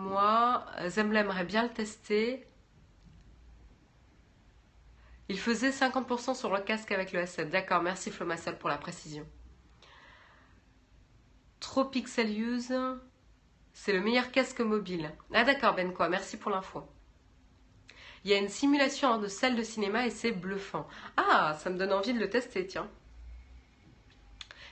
[0.01, 2.47] Moi, Zembla aimerait bien le tester.
[5.29, 7.51] Il faisait 50% sur le casque avec le S7.
[7.51, 9.27] D'accord, merci Flomassel pour la précision.
[11.61, 12.75] Trop pixel use,
[13.75, 15.13] c'est le meilleur casque mobile.
[15.35, 16.83] Ah d'accord Ben quoi, merci pour l'info.
[18.25, 20.89] Il y a une simulation de salle de cinéma et c'est bluffant.
[21.19, 22.89] Ah, ça me donne envie de le tester, tiens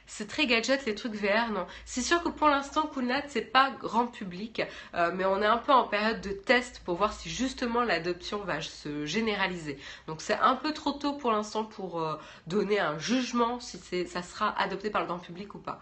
[0.08, 1.66] c'est très gadget les trucs VR, non.
[1.84, 4.62] C'est sûr que pour l'instant, Coolnat, c'est pas grand public,
[4.94, 8.38] euh, mais on est un peu en période de test pour voir si justement l'adoption
[8.38, 9.78] va se généraliser.
[10.06, 12.16] Donc c'est un peu trop tôt pour l'instant pour euh,
[12.46, 15.78] donner un jugement si ça sera adopté par le grand public ou pas.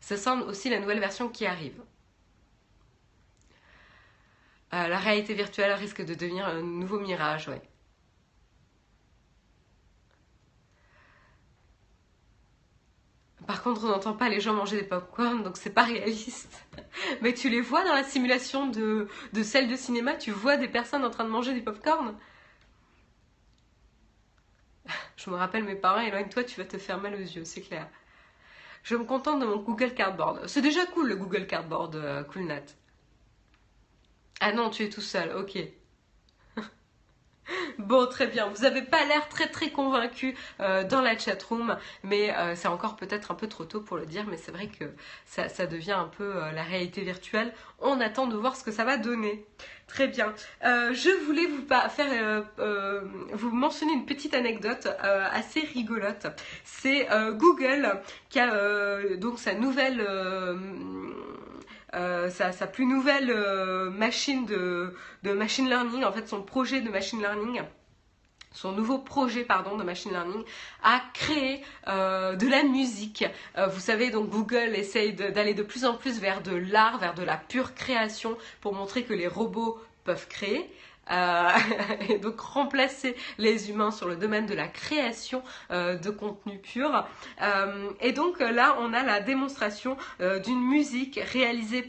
[0.00, 1.78] Ça semble aussi la nouvelle version qui arrive.
[4.72, 7.60] Euh, la réalité virtuelle risque de devenir un nouveau mirage, ouais.
[13.50, 16.64] Par contre, on n'entend pas les gens manger des pop-corn, donc c'est pas réaliste.
[17.20, 19.08] Mais tu les vois dans la simulation de,
[19.42, 22.16] celle de cinéma, tu vois des personnes en train de manger des pop-corn
[25.16, 27.88] Je me rappelle mes parents, éloigne-toi, tu vas te faire mal aux yeux, c'est clair.
[28.84, 30.46] Je me contente de mon Google Cardboard.
[30.46, 32.66] C'est déjà cool le Google Cardboard, euh, CoolNat.
[34.38, 35.58] Ah non, tu es tout seul, ok.
[37.78, 38.48] Bon, très bien.
[38.48, 42.96] Vous n'avez pas l'air très très convaincu euh, dans la chatroom, mais euh, c'est encore
[42.96, 44.84] peut-être un peu trop tôt pour le dire, mais c'est vrai que
[45.26, 47.52] ça, devient un peu euh, la réalité virtuelle.
[47.80, 49.44] On attend de voir ce que ça va donner.
[49.86, 50.32] Très bien.
[50.62, 52.44] je voulais vous faire
[53.32, 56.28] vous mentionner une petite anecdote assez rigolote.
[56.62, 60.06] C'est Google qui a donc sa nouvelle
[61.92, 63.34] sa, sa, plus nouvelle
[63.90, 67.62] machine de, machine learning, en fait son projet de machine learning
[68.52, 70.44] son nouveau projet pardon de machine learning
[70.82, 73.24] a créé euh, de la musique.
[73.56, 77.14] Euh, vous savez donc Google essaye d'aller de, plus en plus vers de l'art, vers
[77.14, 80.68] de la pure création pour montrer que les robots peuvent créer.
[81.10, 81.48] Euh,
[82.08, 87.06] et donc remplacer les humains sur le domaine de la création euh, de contenu pur.
[87.42, 89.96] Euh, et donc là, on a la démonstration
[90.44, 91.84] d'une musique réalisée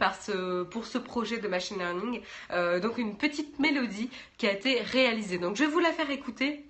[0.71, 2.21] pour ce projet de machine learning.
[2.81, 5.37] donc une petite mélodie qui a été réalisée.
[5.37, 6.65] Donc je vais vous la faire écouter.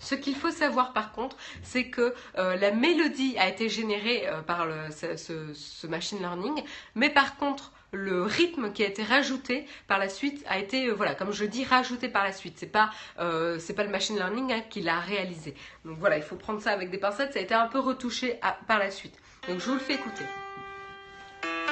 [0.00, 5.86] Ce qu'il faut savoir par contre, c'est que la mélodie a été générée par ce,
[5.86, 6.62] machine learning,
[6.94, 10.92] mais par contre le rythme qui a été rajouté par la suite a été, euh,
[10.92, 12.56] voilà, comme je dis, rajouté par la suite.
[12.58, 15.54] C'est pas, euh, c'est pas le machine learning hein, qui l'a réalisé.
[15.84, 17.32] Donc voilà, il faut prendre ça avec des pincettes.
[17.32, 19.18] Ça a été un peu retouché par la suite.
[19.48, 20.24] Donc je vous le fais écouter.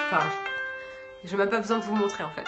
[0.06, 0.24] Enfin,
[1.24, 2.44] je n'ai même pas besoin de vous montrer en fait.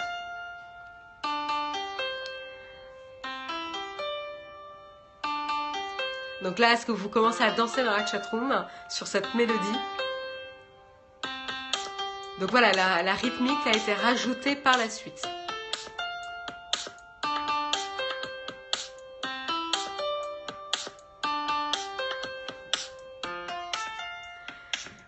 [6.41, 9.77] Donc là, est-ce que vous commencez à danser dans la chatroom sur cette mélodie?
[12.39, 15.27] Donc voilà, la, rythmique a été rajoutée par la suite.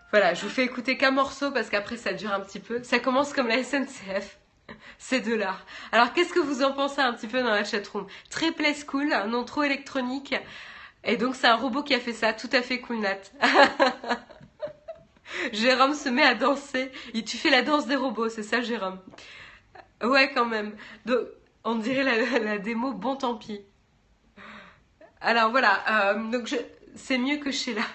[0.09, 2.83] Voilà, je vous fais écouter qu'un morceau parce qu'après ça dure un petit peu.
[2.83, 4.37] Ça commence comme la SNCF.
[4.97, 5.65] C'est de l'art.
[5.93, 8.07] Alors qu'est-ce que vous en pensez un petit peu dans la chatroom?
[8.29, 10.35] Très play school, non trop électronique.
[11.05, 13.17] Et donc c'est un robot qui a fait ça, tout à fait cool Nat.
[15.53, 16.91] Jérôme se met à danser.
[17.13, 18.99] Et tu fais la danse des robots, c'est ça, Jérôme?
[20.03, 20.75] Ouais, quand même.
[21.05, 21.19] Donc,
[21.63, 22.03] on dirait
[22.39, 23.61] la, démo, bon tant pis.
[25.19, 26.55] Alors voilà, euh, donc
[26.95, 27.83] c'est mieux que Sheila.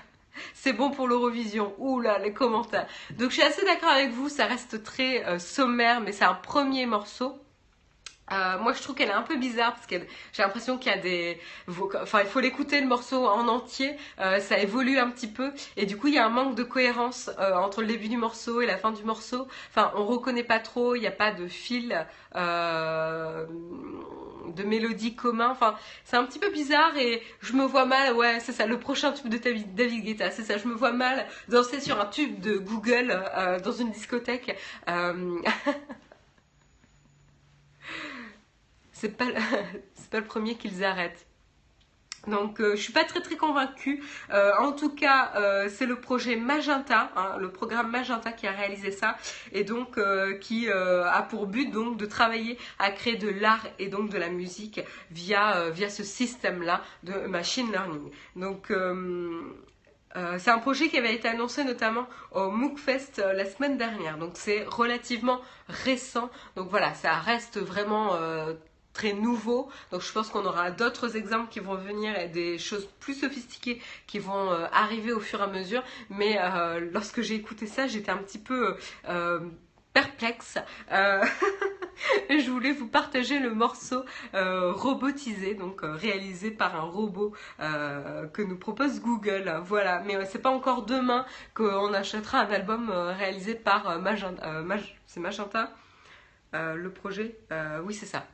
[0.52, 1.74] C'est bon pour l'Eurovision.
[1.78, 2.86] Ouh là, les commentaires.
[3.12, 6.34] Donc je suis assez d'accord avec vous, ça reste très euh, sommaire, mais c'est un
[6.34, 7.38] premier morceau.
[8.32, 9.96] Euh, moi, je trouve qu'elle est un peu bizarre parce que
[10.32, 13.96] j'ai l'impression qu'il y a des, enfin, il faut l'écouter le morceau en entier.
[14.20, 16.64] Euh, ça évolue un petit peu et du coup, il y a un manque de
[16.64, 19.46] cohérence euh, entre le début du morceau et la fin du morceau.
[19.70, 20.96] Enfin, on reconnaît pas trop.
[20.96, 23.46] Il n'y a pas de fil de
[24.62, 25.50] mélodie commun.
[25.50, 28.14] Enfin, c'est un petit peu bizarre et je me vois mal.
[28.14, 30.30] Ouais, c'est ça, le prochain tube de David Guetta.
[30.30, 33.22] C'est ça, je me vois mal danser sur un tube de Google
[33.62, 34.56] dans une discothèque.
[38.96, 39.26] c'est pas,
[40.10, 41.26] pas le premier qu'ils arrêtent.
[42.26, 44.02] Donc euh, je suis pas très très convaincue.
[44.32, 48.50] Euh, en tout cas, euh, c'est le projet Magenta, hein, le programme Magenta qui a
[48.50, 49.16] réalisé ça
[49.52, 49.98] et donc
[50.40, 54.28] qui a pour but donc de travailler à créer de l'art et donc de la
[54.28, 54.80] musique
[55.10, 58.10] via ce système-là de machine learning.
[58.34, 58.72] Donc
[60.38, 64.64] c'est un projet qui avait été annoncé notamment au MOOCFest la semaine dernière, donc c'est
[64.64, 66.30] relativement récent.
[66.56, 68.16] Donc voilà, ça reste vraiment
[68.96, 69.68] très nouveau.
[69.92, 73.80] Donc je pense qu'on aura d'autres exemples qui vont venir et des choses plus sophistiquées
[74.06, 75.82] qui vont euh, arriver au fur et à mesure.
[76.08, 78.76] Mais euh, lorsque j'ai écouté ça, j'étais un petit peu
[79.08, 79.40] euh,
[79.92, 80.56] perplexe.
[80.90, 89.00] je voulais vous partager le morceau robotisé, donc réalisé par un robot que nous propose
[89.00, 89.60] Google.
[89.64, 91.24] Voilà, mais c'est pas encore demain
[91.54, 94.62] qu'on achètera un album réalisé par Magenta.
[95.06, 95.72] c'est Magenta
[96.52, 97.38] le projet
[97.82, 98.26] Oui, c'est ça.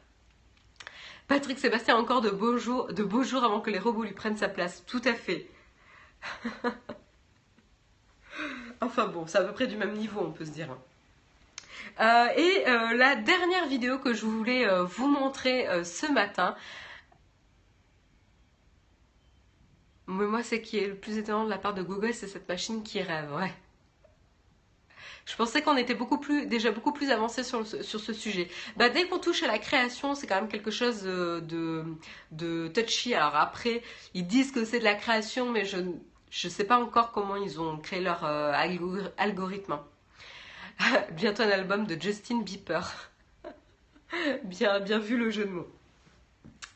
[1.29, 4.85] Patrick Sébastien encore de beaux jours, avant que les robots lui prennent sa place.
[4.87, 5.49] Tout à fait.
[8.81, 10.69] enfin bon, c'est à peu près du même niveau, on peut se dire.
[12.01, 16.55] Euh, et euh, la dernière vidéo que je voulais euh, vous montrer ce matin,
[20.07, 22.49] mais moi, c'est qui est le plus étonnant de la part de Google, c'est cette
[22.49, 23.53] machine qui rêve, ouais.
[25.25, 25.97] Je pensais qu'on était
[26.47, 28.49] déjà beaucoup plus avancé sur, ce sujet.
[28.77, 31.41] Bah, dès qu'on touche à la création, c'est quand même quelque chose euh,
[32.33, 33.15] de, touchy.
[33.15, 33.83] Alors après,
[34.15, 37.61] ils disent que c'est de la création, mais je ne sais pas encore comment ils
[37.61, 38.53] ont créé leur euh,
[39.17, 39.79] algorithme.
[41.13, 43.11] Bientôt un album de Justin Bieber.
[44.45, 45.69] bien, bien vu le jeu de mots.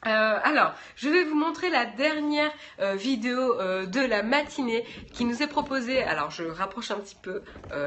[0.06, 5.24] Euh, alors, je vais vous montrer la dernière euh, vidéo euh, de la matinée qui
[5.24, 7.42] nous est proposée, alors je rapproche un petit peu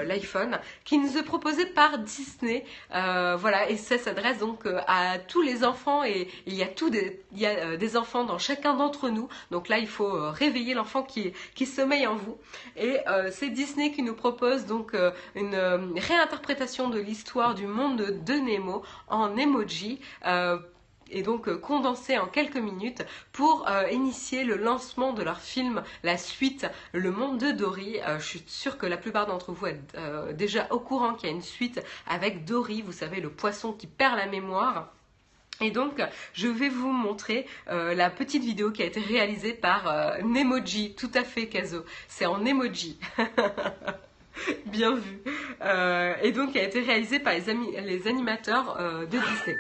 [0.06, 2.66] l'iPhone, qui nous est proposée par Disney.
[2.92, 7.24] voilà, et ça s'adresse donc à tous les enfants et il y a, tout des,
[7.32, 9.30] il y a des enfants dans chacun d'entre nous.
[9.52, 12.38] Donc là, il faut réveiller l'enfant qui, qui sommeille en vous.
[12.76, 12.98] Et
[13.32, 14.96] c'est Disney qui nous propose donc
[15.36, 15.56] une
[15.96, 20.00] réinterprétation de l'histoire du monde de Nemo en emoji
[21.12, 26.68] et donc condensé en quelques minutes pour initier le lancement de leur film, la suite,
[26.94, 27.98] Le Monde de Dory.
[28.18, 29.98] je suis sûre que la plupart d'entre vous êtes
[30.34, 33.88] déjà au courant qu'il y a une suite avec Dory, vous savez, le poisson qui
[33.88, 34.94] perd la mémoire.
[35.62, 36.02] Et donc,
[36.34, 40.96] je vais vous montrer euh, la petite vidéo qui a été réalisée par euh, Nemoji,
[40.96, 41.84] tout à fait Kazo.
[42.08, 42.98] C'est en emoji.
[44.68, 45.20] Bien vu.
[45.62, 49.58] Euh, et donc, qui a été réalisée par les animateurs de Disney.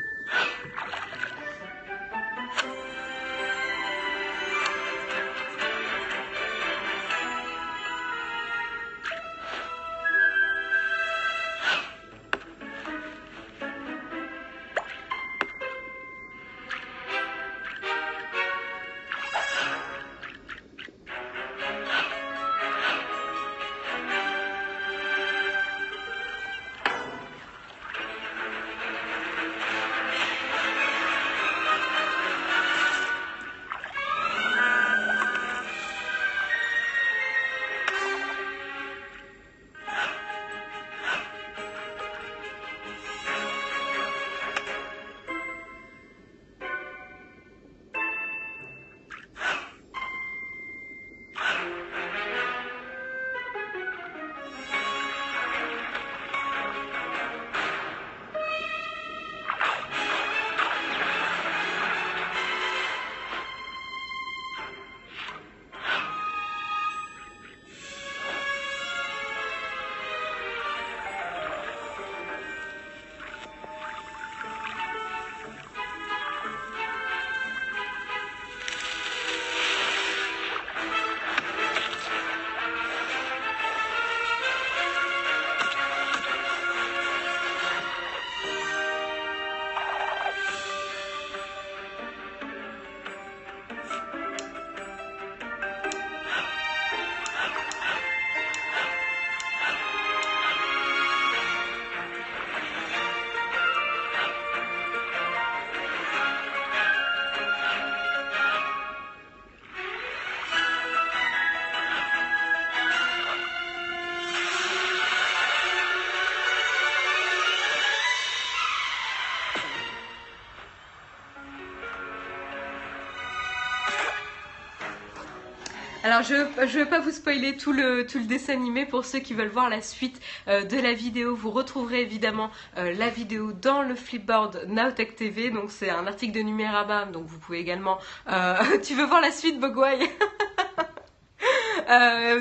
[126.22, 129.70] Je ne vais pas vous spoiler tout le, dessin animé pour ceux qui veulent voir
[129.70, 131.36] la suite euh, de la vidéo.
[131.36, 135.50] Vous retrouverez évidemment euh, la vidéo dans le flipboard Nowtech TV.
[135.50, 137.06] Donc c'est un article de Numérama.
[137.06, 138.00] Donc vous pouvez également...
[138.32, 140.00] Euh, tu veux voir la suite Bogwai?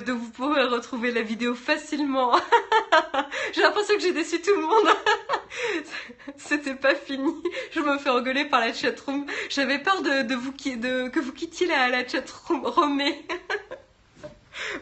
[0.06, 2.32] Donc vous pourrez retrouver la vidéo facilement.
[3.52, 4.88] j'ai l'impression que j'ai déçu tout le monde.
[6.36, 7.32] C'était pas fini.
[7.72, 9.24] Je me fais engueuler par la chatroom.
[9.48, 13.24] J'avais peur de, vous, que vous quittiez la, la chatroom Romé.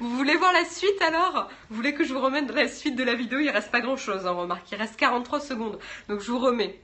[0.07, 1.49] Vous voulez voir la suite alors?
[1.69, 3.41] Vous voulez que je vous remette la suite de la vidéo?
[3.41, 4.71] Il reste pas grand chose, hein, remarque.
[4.71, 5.81] Il reste 43 secondes.
[6.09, 6.79] Donc je vous remets.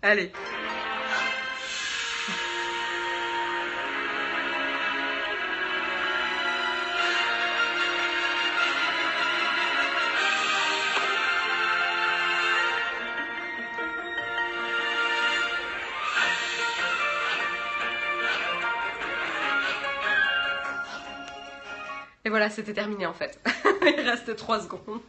[0.00, 0.30] Allez.
[22.50, 23.40] C'était terminé en fait.
[23.82, 25.00] Il reste 3 secondes.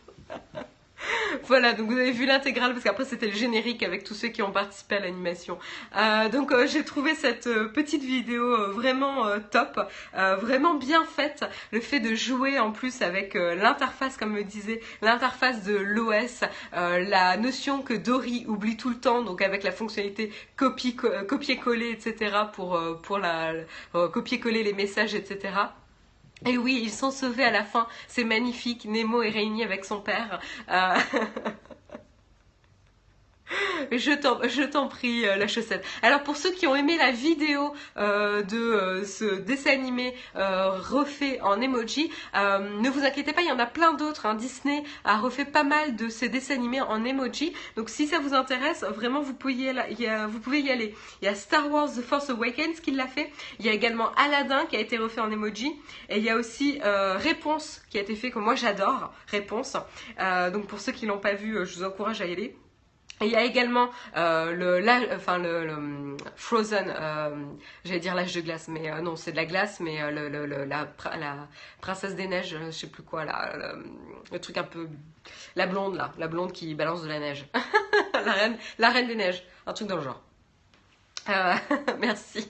[1.43, 4.41] voilà, donc vous avez vu l'intégrale parce qu'après c'était le générique avec tous ceux qui
[4.41, 5.57] ont participé à l'animation.
[5.95, 9.79] Euh, donc euh, j'ai trouvé cette euh, petite vidéo vraiment top,
[10.13, 11.45] vraiment bien faite.
[11.71, 17.37] Le fait de jouer en plus avec l'interface, comme me disait, l'interface de l'OS, la
[17.37, 22.35] notion que Dory oublie tout le temps, donc avec la fonctionnalité copier-coller, etc.
[22.53, 23.53] pour, pour la
[23.93, 25.53] copier-coller les messages, etc.
[26.45, 27.87] Et oui, ils sont sauvés à la fin.
[28.07, 28.85] C'est magnifique.
[28.85, 30.39] Nemo est réuni avec son père.
[30.69, 30.95] Euh,
[33.91, 35.85] Je t'en prie, euh, la chaussette.
[36.01, 41.39] Alors pour ceux qui ont aimé la vidéo euh, de euh, ce dessin animé refait
[41.41, 44.25] en emoji, ne vous inquiétez pas, il y en a plein d'autres.
[44.25, 44.35] Hein.
[44.35, 47.53] Disney a refait pas mal de ces dessins animés en emoji.
[47.75, 50.09] Donc si ça vous intéresse, vraiment vous pouvez y aller.
[50.29, 50.95] vous pouvez y aller.
[51.21, 53.31] Il y a Star Wars The Force Awakens qui l'a fait.
[53.59, 55.73] Il y a également Aladdin qui a été refait en emoji.
[56.09, 59.13] Et il y a aussi Réponse qui a été fait que moi j'adore.
[59.27, 59.77] Réponse.
[60.53, 62.55] donc pour ceux qui l'ont pas vu, je vous encourage à y aller
[63.21, 67.45] il y a également euh, le, enfin le, Frozen, euh,
[67.83, 70.29] j'allais dire l'âge de glace, mais euh, non, c'est de la glace, mais le,
[70.65, 70.87] la,
[71.17, 71.47] la,
[71.81, 73.55] princesse des neiges, je sais plus quoi, là,
[74.31, 74.87] le, truc un peu,
[75.55, 77.47] la blonde là, la blonde qui balance de la neige,
[78.13, 80.21] la reine, la reine des neiges, un truc dans le genre.
[81.29, 81.55] Euh,
[81.99, 82.47] merci.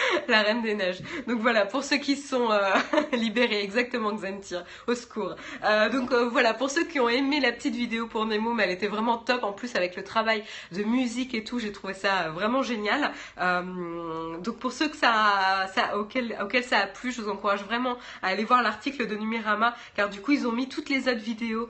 [0.28, 1.00] la Reine des Neiges.
[1.26, 2.70] Donc voilà, pour ceux qui sont euh,
[3.12, 5.36] libérés, exactement Xantir, au secours.
[5.64, 8.64] Euh, donc euh, voilà, pour ceux qui ont aimé la petite vidéo pour Nemo, mais
[8.64, 9.44] elle était vraiment top.
[9.44, 13.12] En plus, avec le travail de musique et tout, j'ai trouvé ça vraiment génial.
[13.38, 18.44] donc pour ceux que ça, auquel ça a plu, je vous encourage vraiment à aller
[18.44, 21.68] voir l'article de Numérama, car du coup, ils ont mis toutes les autres vidéos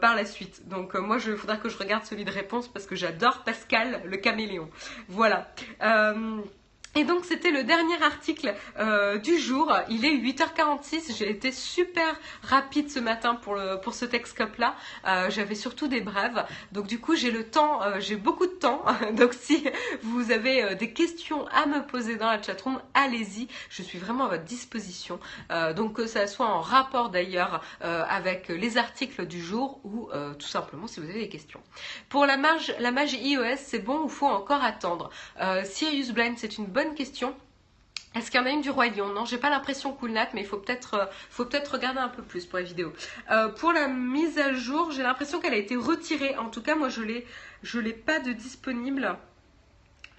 [0.00, 0.68] par la suite.
[0.68, 4.16] Donc moi, il faudra que je regarde celui de réponse parce que j'adore Pascal, le
[4.16, 4.68] caméléon.
[5.08, 5.48] Voilà.
[6.94, 9.72] Et donc c'était le dernier article euh, du jour.
[9.88, 11.16] Il est 8h46.
[11.16, 14.74] J'ai été super rapide ce matin pour, pour ce Texcope là.
[15.06, 16.44] Euh, J'avais surtout des brèves.
[16.72, 18.84] Donc du coup j'ai le temps, euh, j'ai beaucoup de temps.
[19.14, 19.64] donc si
[20.02, 23.48] vous avez des questions à me poser dans la chatroom, allez-y.
[23.70, 25.18] Je suis vraiment à votre disposition.
[25.76, 30.86] Donc que ça soit en rapport d'ailleurs avec les articles du jour ou tout simplement
[30.86, 31.60] si vous avez des questions.
[32.08, 35.10] Pour la, marge, la magie iOS, c'est bon ou faut encore attendre?
[35.64, 37.34] Sirius Blind, c'est une bonne question.
[38.14, 39.08] Est-ce qu'il y en a une du Roi Lion?
[39.08, 42.22] Non, j'ai pas l'impression Coolnat, mais il faut peut-être euh, faut peut-être regarder un peu
[42.22, 42.92] plus pour la vidéo.
[43.30, 46.36] Euh, pour la mise à jour, j'ai l'impression qu'elle a été retirée.
[46.36, 47.26] En tout cas, moi, je l'ai
[47.62, 49.16] je l'ai pas de disponible.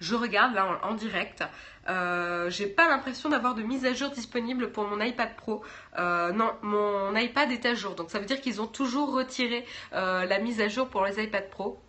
[0.00, 1.44] Je regarde là en, direct.
[1.88, 5.62] Euh, j'ai pas l'impression d'avoir de mise à jour disponible pour mon iPad Pro.
[5.96, 7.94] non, mon iPad est à jour.
[7.94, 11.48] Donc ça veut dire qu'ils ont toujours retiré la mise à jour pour les iPad
[11.48, 11.80] Pro.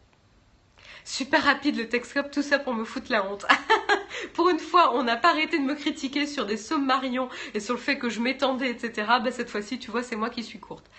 [1.06, 3.46] Super rapide le Texcope, tout ça pour me foutre la honte.
[4.34, 7.76] pour une fois, on n'a pas arrêté de me critiquer sur des sommarions et sur
[7.76, 9.08] le fait que je m'étendais, etc.
[9.24, 10.86] Bah, cette fois-ci, tu vois, c'est moi qui suis courte.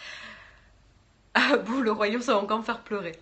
[1.38, 3.12] Ah, bon, le royaume, ça va encore me faire pleurer.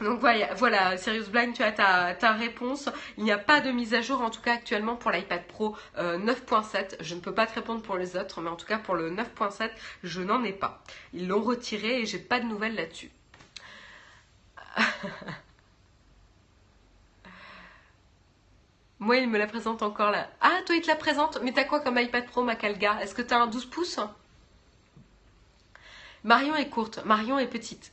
[0.00, 2.88] Donc voilà, voilà, Sirius Blind, tu as ta, réponse.
[3.18, 5.76] Il n'y a pas de mise à jour, en tout cas actuellement pour l'iPad Pro
[5.98, 5.98] 9.7.
[5.98, 8.94] Euh, je ne peux pas te répondre pour les autres, mais en tout cas pour
[8.94, 9.68] le 9.7,
[10.04, 10.82] je n'en ai pas.
[11.12, 13.10] Ils l'ont retiré et j'ai pas de nouvelles là-dessus.
[19.04, 20.30] Moi, il me la présente encore là.
[20.40, 23.20] Ah, toi, il te la présente Mais t'as quoi comme iPad Pro, Macalga Est-ce que
[23.20, 24.00] t'as un 12 pouces?
[26.22, 27.92] Marion est courte, Marion est petite.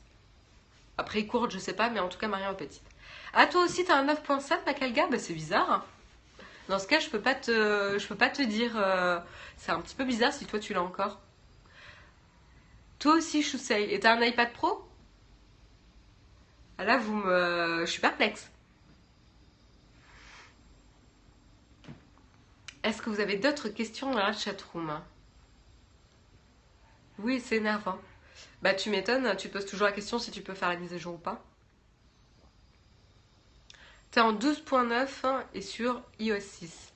[0.97, 2.85] Après, courte, je sais pas, mais en tout cas, Marion est petite.
[3.33, 5.85] Ah, toi aussi, t'as un 9.7, Macalga Bah, c'est bizarre.
[6.69, 8.71] Dans ce cas, je peux pas te, je peux pas te dire.
[8.77, 9.19] Euh,
[9.57, 11.19] c'est un petit peu bizarre si toi, tu l'as encore.
[12.99, 13.93] Toi aussi, Chousei.
[13.93, 14.81] Et t'as un iPad Pro?
[16.77, 17.81] Ah, Là, vous me.
[17.81, 18.49] Je suis perplexe.
[22.83, 24.99] Est-ce que vous avez d'autres questions dans la chatroom
[27.19, 27.99] Oui, c'est énervant.
[28.61, 30.97] Bah tu m'étonnes, tu poses toujours la question si tu peux faire la mise à
[30.97, 31.43] jour ou pas.
[34.11, 36.91] Tu es en 12.9 et sur iOS 6.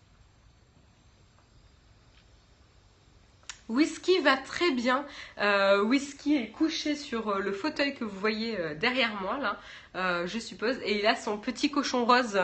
[3.67, 5.05] Whisky va très bien.
[5.39, 10.25] Euh, Whisky est couché sur euh, le fauteuil que vous voyez euh, derrière moi, là,
[10.27, 10.77] je suppose.
[10.83, 12.39] Et il a son petit cochon rose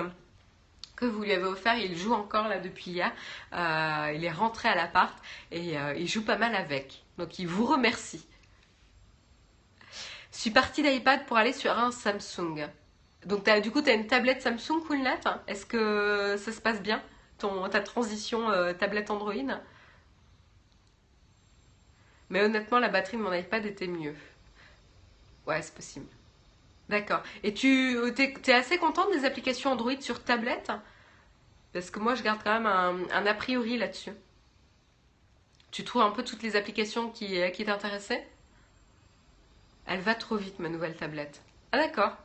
[1.02, 1.76] que vous lui avez offert.
[1.76, 3.12] Il joue encore là depuis hier.
[3.54, 5.18] Euh, il est rentré à l'appart
[5.52, 7.04] et euh, il joue pas mal avec.
[7.18, 8.26] Donc il vous remercie.
[10.32, 12.68] Je suis partie d'iPad pour aller sur un Samsung.
[13.26, 15.20] Donc du coup, tu as une tablette Samsung Coolnet.
[15.48, 17.02] Est-ce que ça se passe bien
[17.38, 19.34] ton, Ta transition euh, tablette Android?
[22.30, 24.16] Mais honnêtement, la batterie de mon iPad était mieux.
[25.46, 26.06] Ouais, c'est possible.
[26.88, 27.22] D'accord.
[27.44, 30.72] Et tu es, assez contente des applications Android sur tablette?
[31.74, 34.12] Parce que moi, je garde quand même un, a priori là-dessus.
[35.72, 38.28] Tu trouves un peu toutes les applications qui, qui t'intéressaient?
[39.86, 41.42] Elle va trop vite, ma nouvelle tablette.
[41.72, 42.18] Ah d'accord.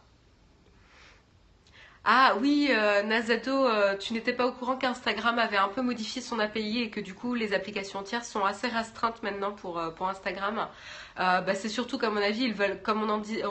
[2.09, 6.23] Ah oui, euh, Nazado, euh, tu n'étais pas au courant qu'Instagram avait un peu modifié
[6.23, 9.91] son API et que du coup les applications tierces sont assez restreintes maintenant pour, euh,
[10.01, 10.69] Instagram.
[11.17, 13.43] bah, c'est surtout qu'à mon avis, ils veulent, comme on en dit,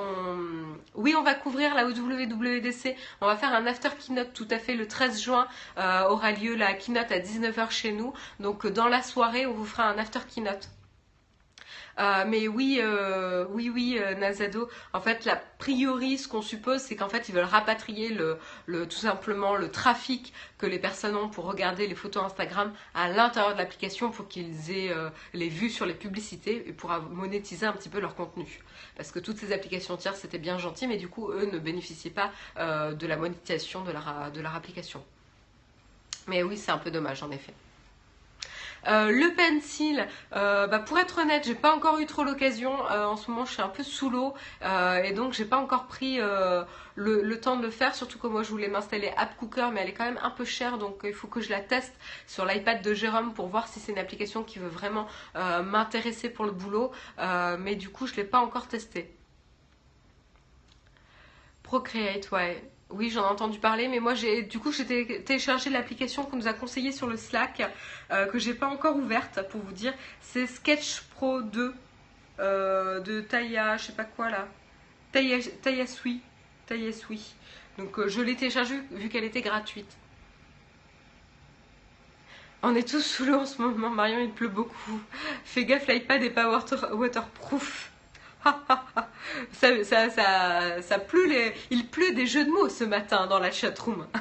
[0.93, 4.75] oui, on va couvrir la WWDC, on va faire un after keynote tout à fait
[4.75, 5.47] le 13 juin,
[5.77, 8.13] aura lieu la keynote à 19h chez nous.
[8.39, 10.69] Donc dans la soirée, on vous fera un after keynote.
[11.97, 14.69] Euh, mais oui, euh, oui, oui, euh, Nazado.
[14.93, 18.37] En fait, la priori, ce qu'on suppose, c'est qu'en fait, ils veulent rapatrier le,
[18.87, 23.53] tout simplement le trafic que les personnes ont pour regarder les photos Instagram à l'intérieur
[23.53, 24.93] de l'application pour qu'ils aient
[25.33, 28.61] les vues sur les publicités et pour monétiser un petit peu leur contenu.
[28.95, 32.11] Parce que toutes ces applications tierces, c'était bien gentil, mais du coup, eux ne bénéficiaient
[32.11, 35.03] pas de la monétisation de leur, de leur application.
[36.27, 37.53] Mais oui, c'est un peu dommage en effet.
[38.87, 42.73] Euh, le pencil, euh, bah, pour être honnête, j'ai pas encore eu trop l'occasion.
[42.91, 44.33] Euh, en ce moment, je suis un peu sous l'eau
[45.03, 46.19] et donc j'ai pas encore pris
[46.95, 47.95] le, temps de le faire.
[47.95, 50.45] Surtout que moi, je voulais m'installer App Cooker, mais elle est quand même un peu
[50.45, 51.93] chère, donc il faut que je la teste
[52.27, 56.45] sur l'iPad de Jérôme pour voir si c'est une application qui veut vraiment m'intéresser pour
[56.45, 56.91] le boulot.
[57.59, 59.15] mais du coup, je l'ai pas encore testé.
[61.63, 62.63] Procreate, ouais.
[62.97, 64.85] Oui, j'en ai entendu parler, mais moi j'ai du coup j'ai
[65.25, 67.61] téléchargé l'application qu'on nous a conseillée sur le Slack,
[68.09, 69.93] euh, que j'ai pas encore ouverte pour vous dire.
[70.21, 71.73] C'est Sketch Pro 2
[72.39, 74.47] euh, de Taya, je sais pas quoi là.
[75.11, 76.21] Taya, Tayasui.
[76.67, 77.35] Tayasui.
[77.77, 79.97] Donc euh, je l'ai téléchargée vu qu'elle était gratuite.
[82.63, 85.01] On est tous sous l'eau en ce moment, Marion, il pleut beaucoup.
[85.43, 86.49] Fais gaffe, l'iPad n'est pas
[86.93, 87.91] waterproof.
[89.51, 91.51] ça, ça, ça, pleut.
[91.69, 94.07] Il pleut des jeux de mots ce matin dans la chatroom.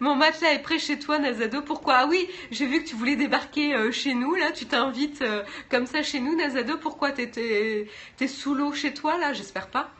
[0.00, 1.62] Mon matelas est prêt chez toi, Nazado.
[1.62, 1.94] Pourquoi?
[1.94, 4.50] Ah oui, j'ai vu que tu voulais débarquer euh, chez nous, là.
[4.50, 6.76] Tu t'invites euh, comme ça chez nous, Nazado.
[6.78, 7.86] Pourquoi T'es
[8.26, 9.32] sous l'eau chez toi, là?
[9.32, 9.90] J'espère pas.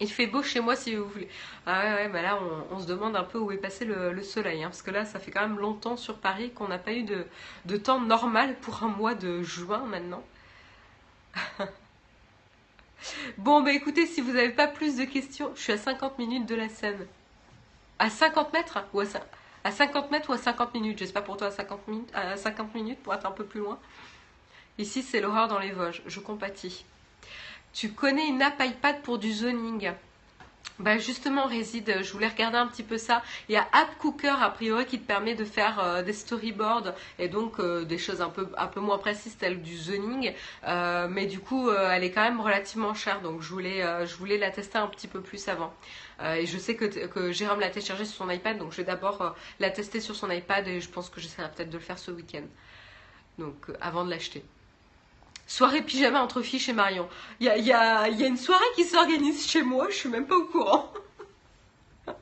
[0.00, 1.28] Il fait beau chez moi si vous voulez.
[1.66, 2.38] Ah ouais, ouais bah là
[2.70, 4.62] on, se demande un peu où est passé le, soleil.
[4.62, 7.02] Hein, parce que là ça fait quand même longtemps sur Paris qu'on n'a pas eu
[7.02, 10.22] de, temps normal pour un mois de juin maintenant.
[13.38, 16.46] bon bah écoutez, si vous n'avez pas plus de questions, je suis à 50 minutes
[16.46, 17.06] de la scène.
[17.98, 19.04] À 50 mètres ou à,
[19.64, 22.72] à 50 mètres ou à 50 minutes J'espère pour toi à 50 minutes, à 50
[22.74, 23.80] minutes pour être un peu plus loin.
[24.78, 26.84] Ici c'est l'horreur dans les Vosges, je compatis.
[27.72, 29.92] Tu connais une app iPad pour du zoning
[30.78, 33.22] bah justement réside, je voulais regarder un petit peu ça.
[33.48, 36.94] Il y a App Cooker a priori qui te permet de faire euh, des storyboards
[37.18, 40.32] et donc euh, des choses un peu, moins précises telles du zoning.
[40.64, 44.38] Euh, mais du coup elle est quand même relativement chère donc je voulais, je voulais
[44.38, 45.74] la tester un petit peu plus avant.
[46.22, 49.34] et je sais que, que Jérôme l'a téléchargé sur son iPad donc je vais d'abord
[49.58, 52.10] la tester sur son iPad et je pense que j'essaierai peut-être de le faire ce
[52.12, 52.44] week-end.
[53.38, 54.44] Donc avant de l'acheter.
[55.48, 57.08] Soirée pyjama entre filles chez Marion.
[57.40, 60.92] Il y a, une soirée qui s'organise chez moi, je suis même pas au courant.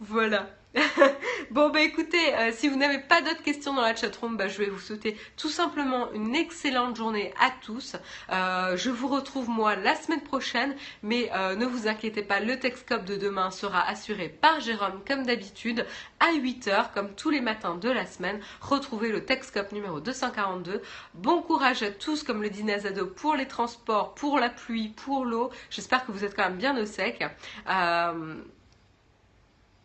[0.00, 0.48] voilà.
[1.50, 4.56] bon bah écoutez, euh, si vous n'avez pas d'autres questions dans la chatroom, bah, je
[4.56, 7.96] vais vous souhaiter tout simplement une excellente journée à tous.
[8.30, 12.58] Euh, je vous retrouve moi la semaine prochaine, mais euh, ne vous inquiétez pas, le
[12.58, 15.84] Texcop de demain sera assuré par Jérôme comme d'habitude
[16.20, 18.40] à 8h comme tous les matins de la semaine.
[18.62, 20.80] Retrouvez le Texcop numéro 242.
[21.14, 25.26] Bon courage à tous comme le dit Nazado pour les transports, pour la pluie, pour
[25.26, 25.50] l'eau.
[25.68, 27.22] J'espère que vous êtes quand même bien au sec.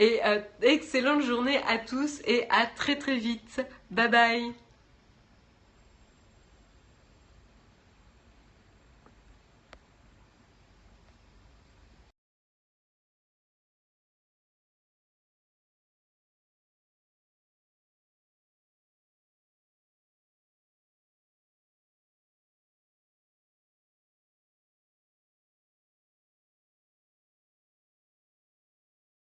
[0.00, 3.60] Et euh, excellente journée à tous et à très très vite.
[3.90, 4.69] Bye bye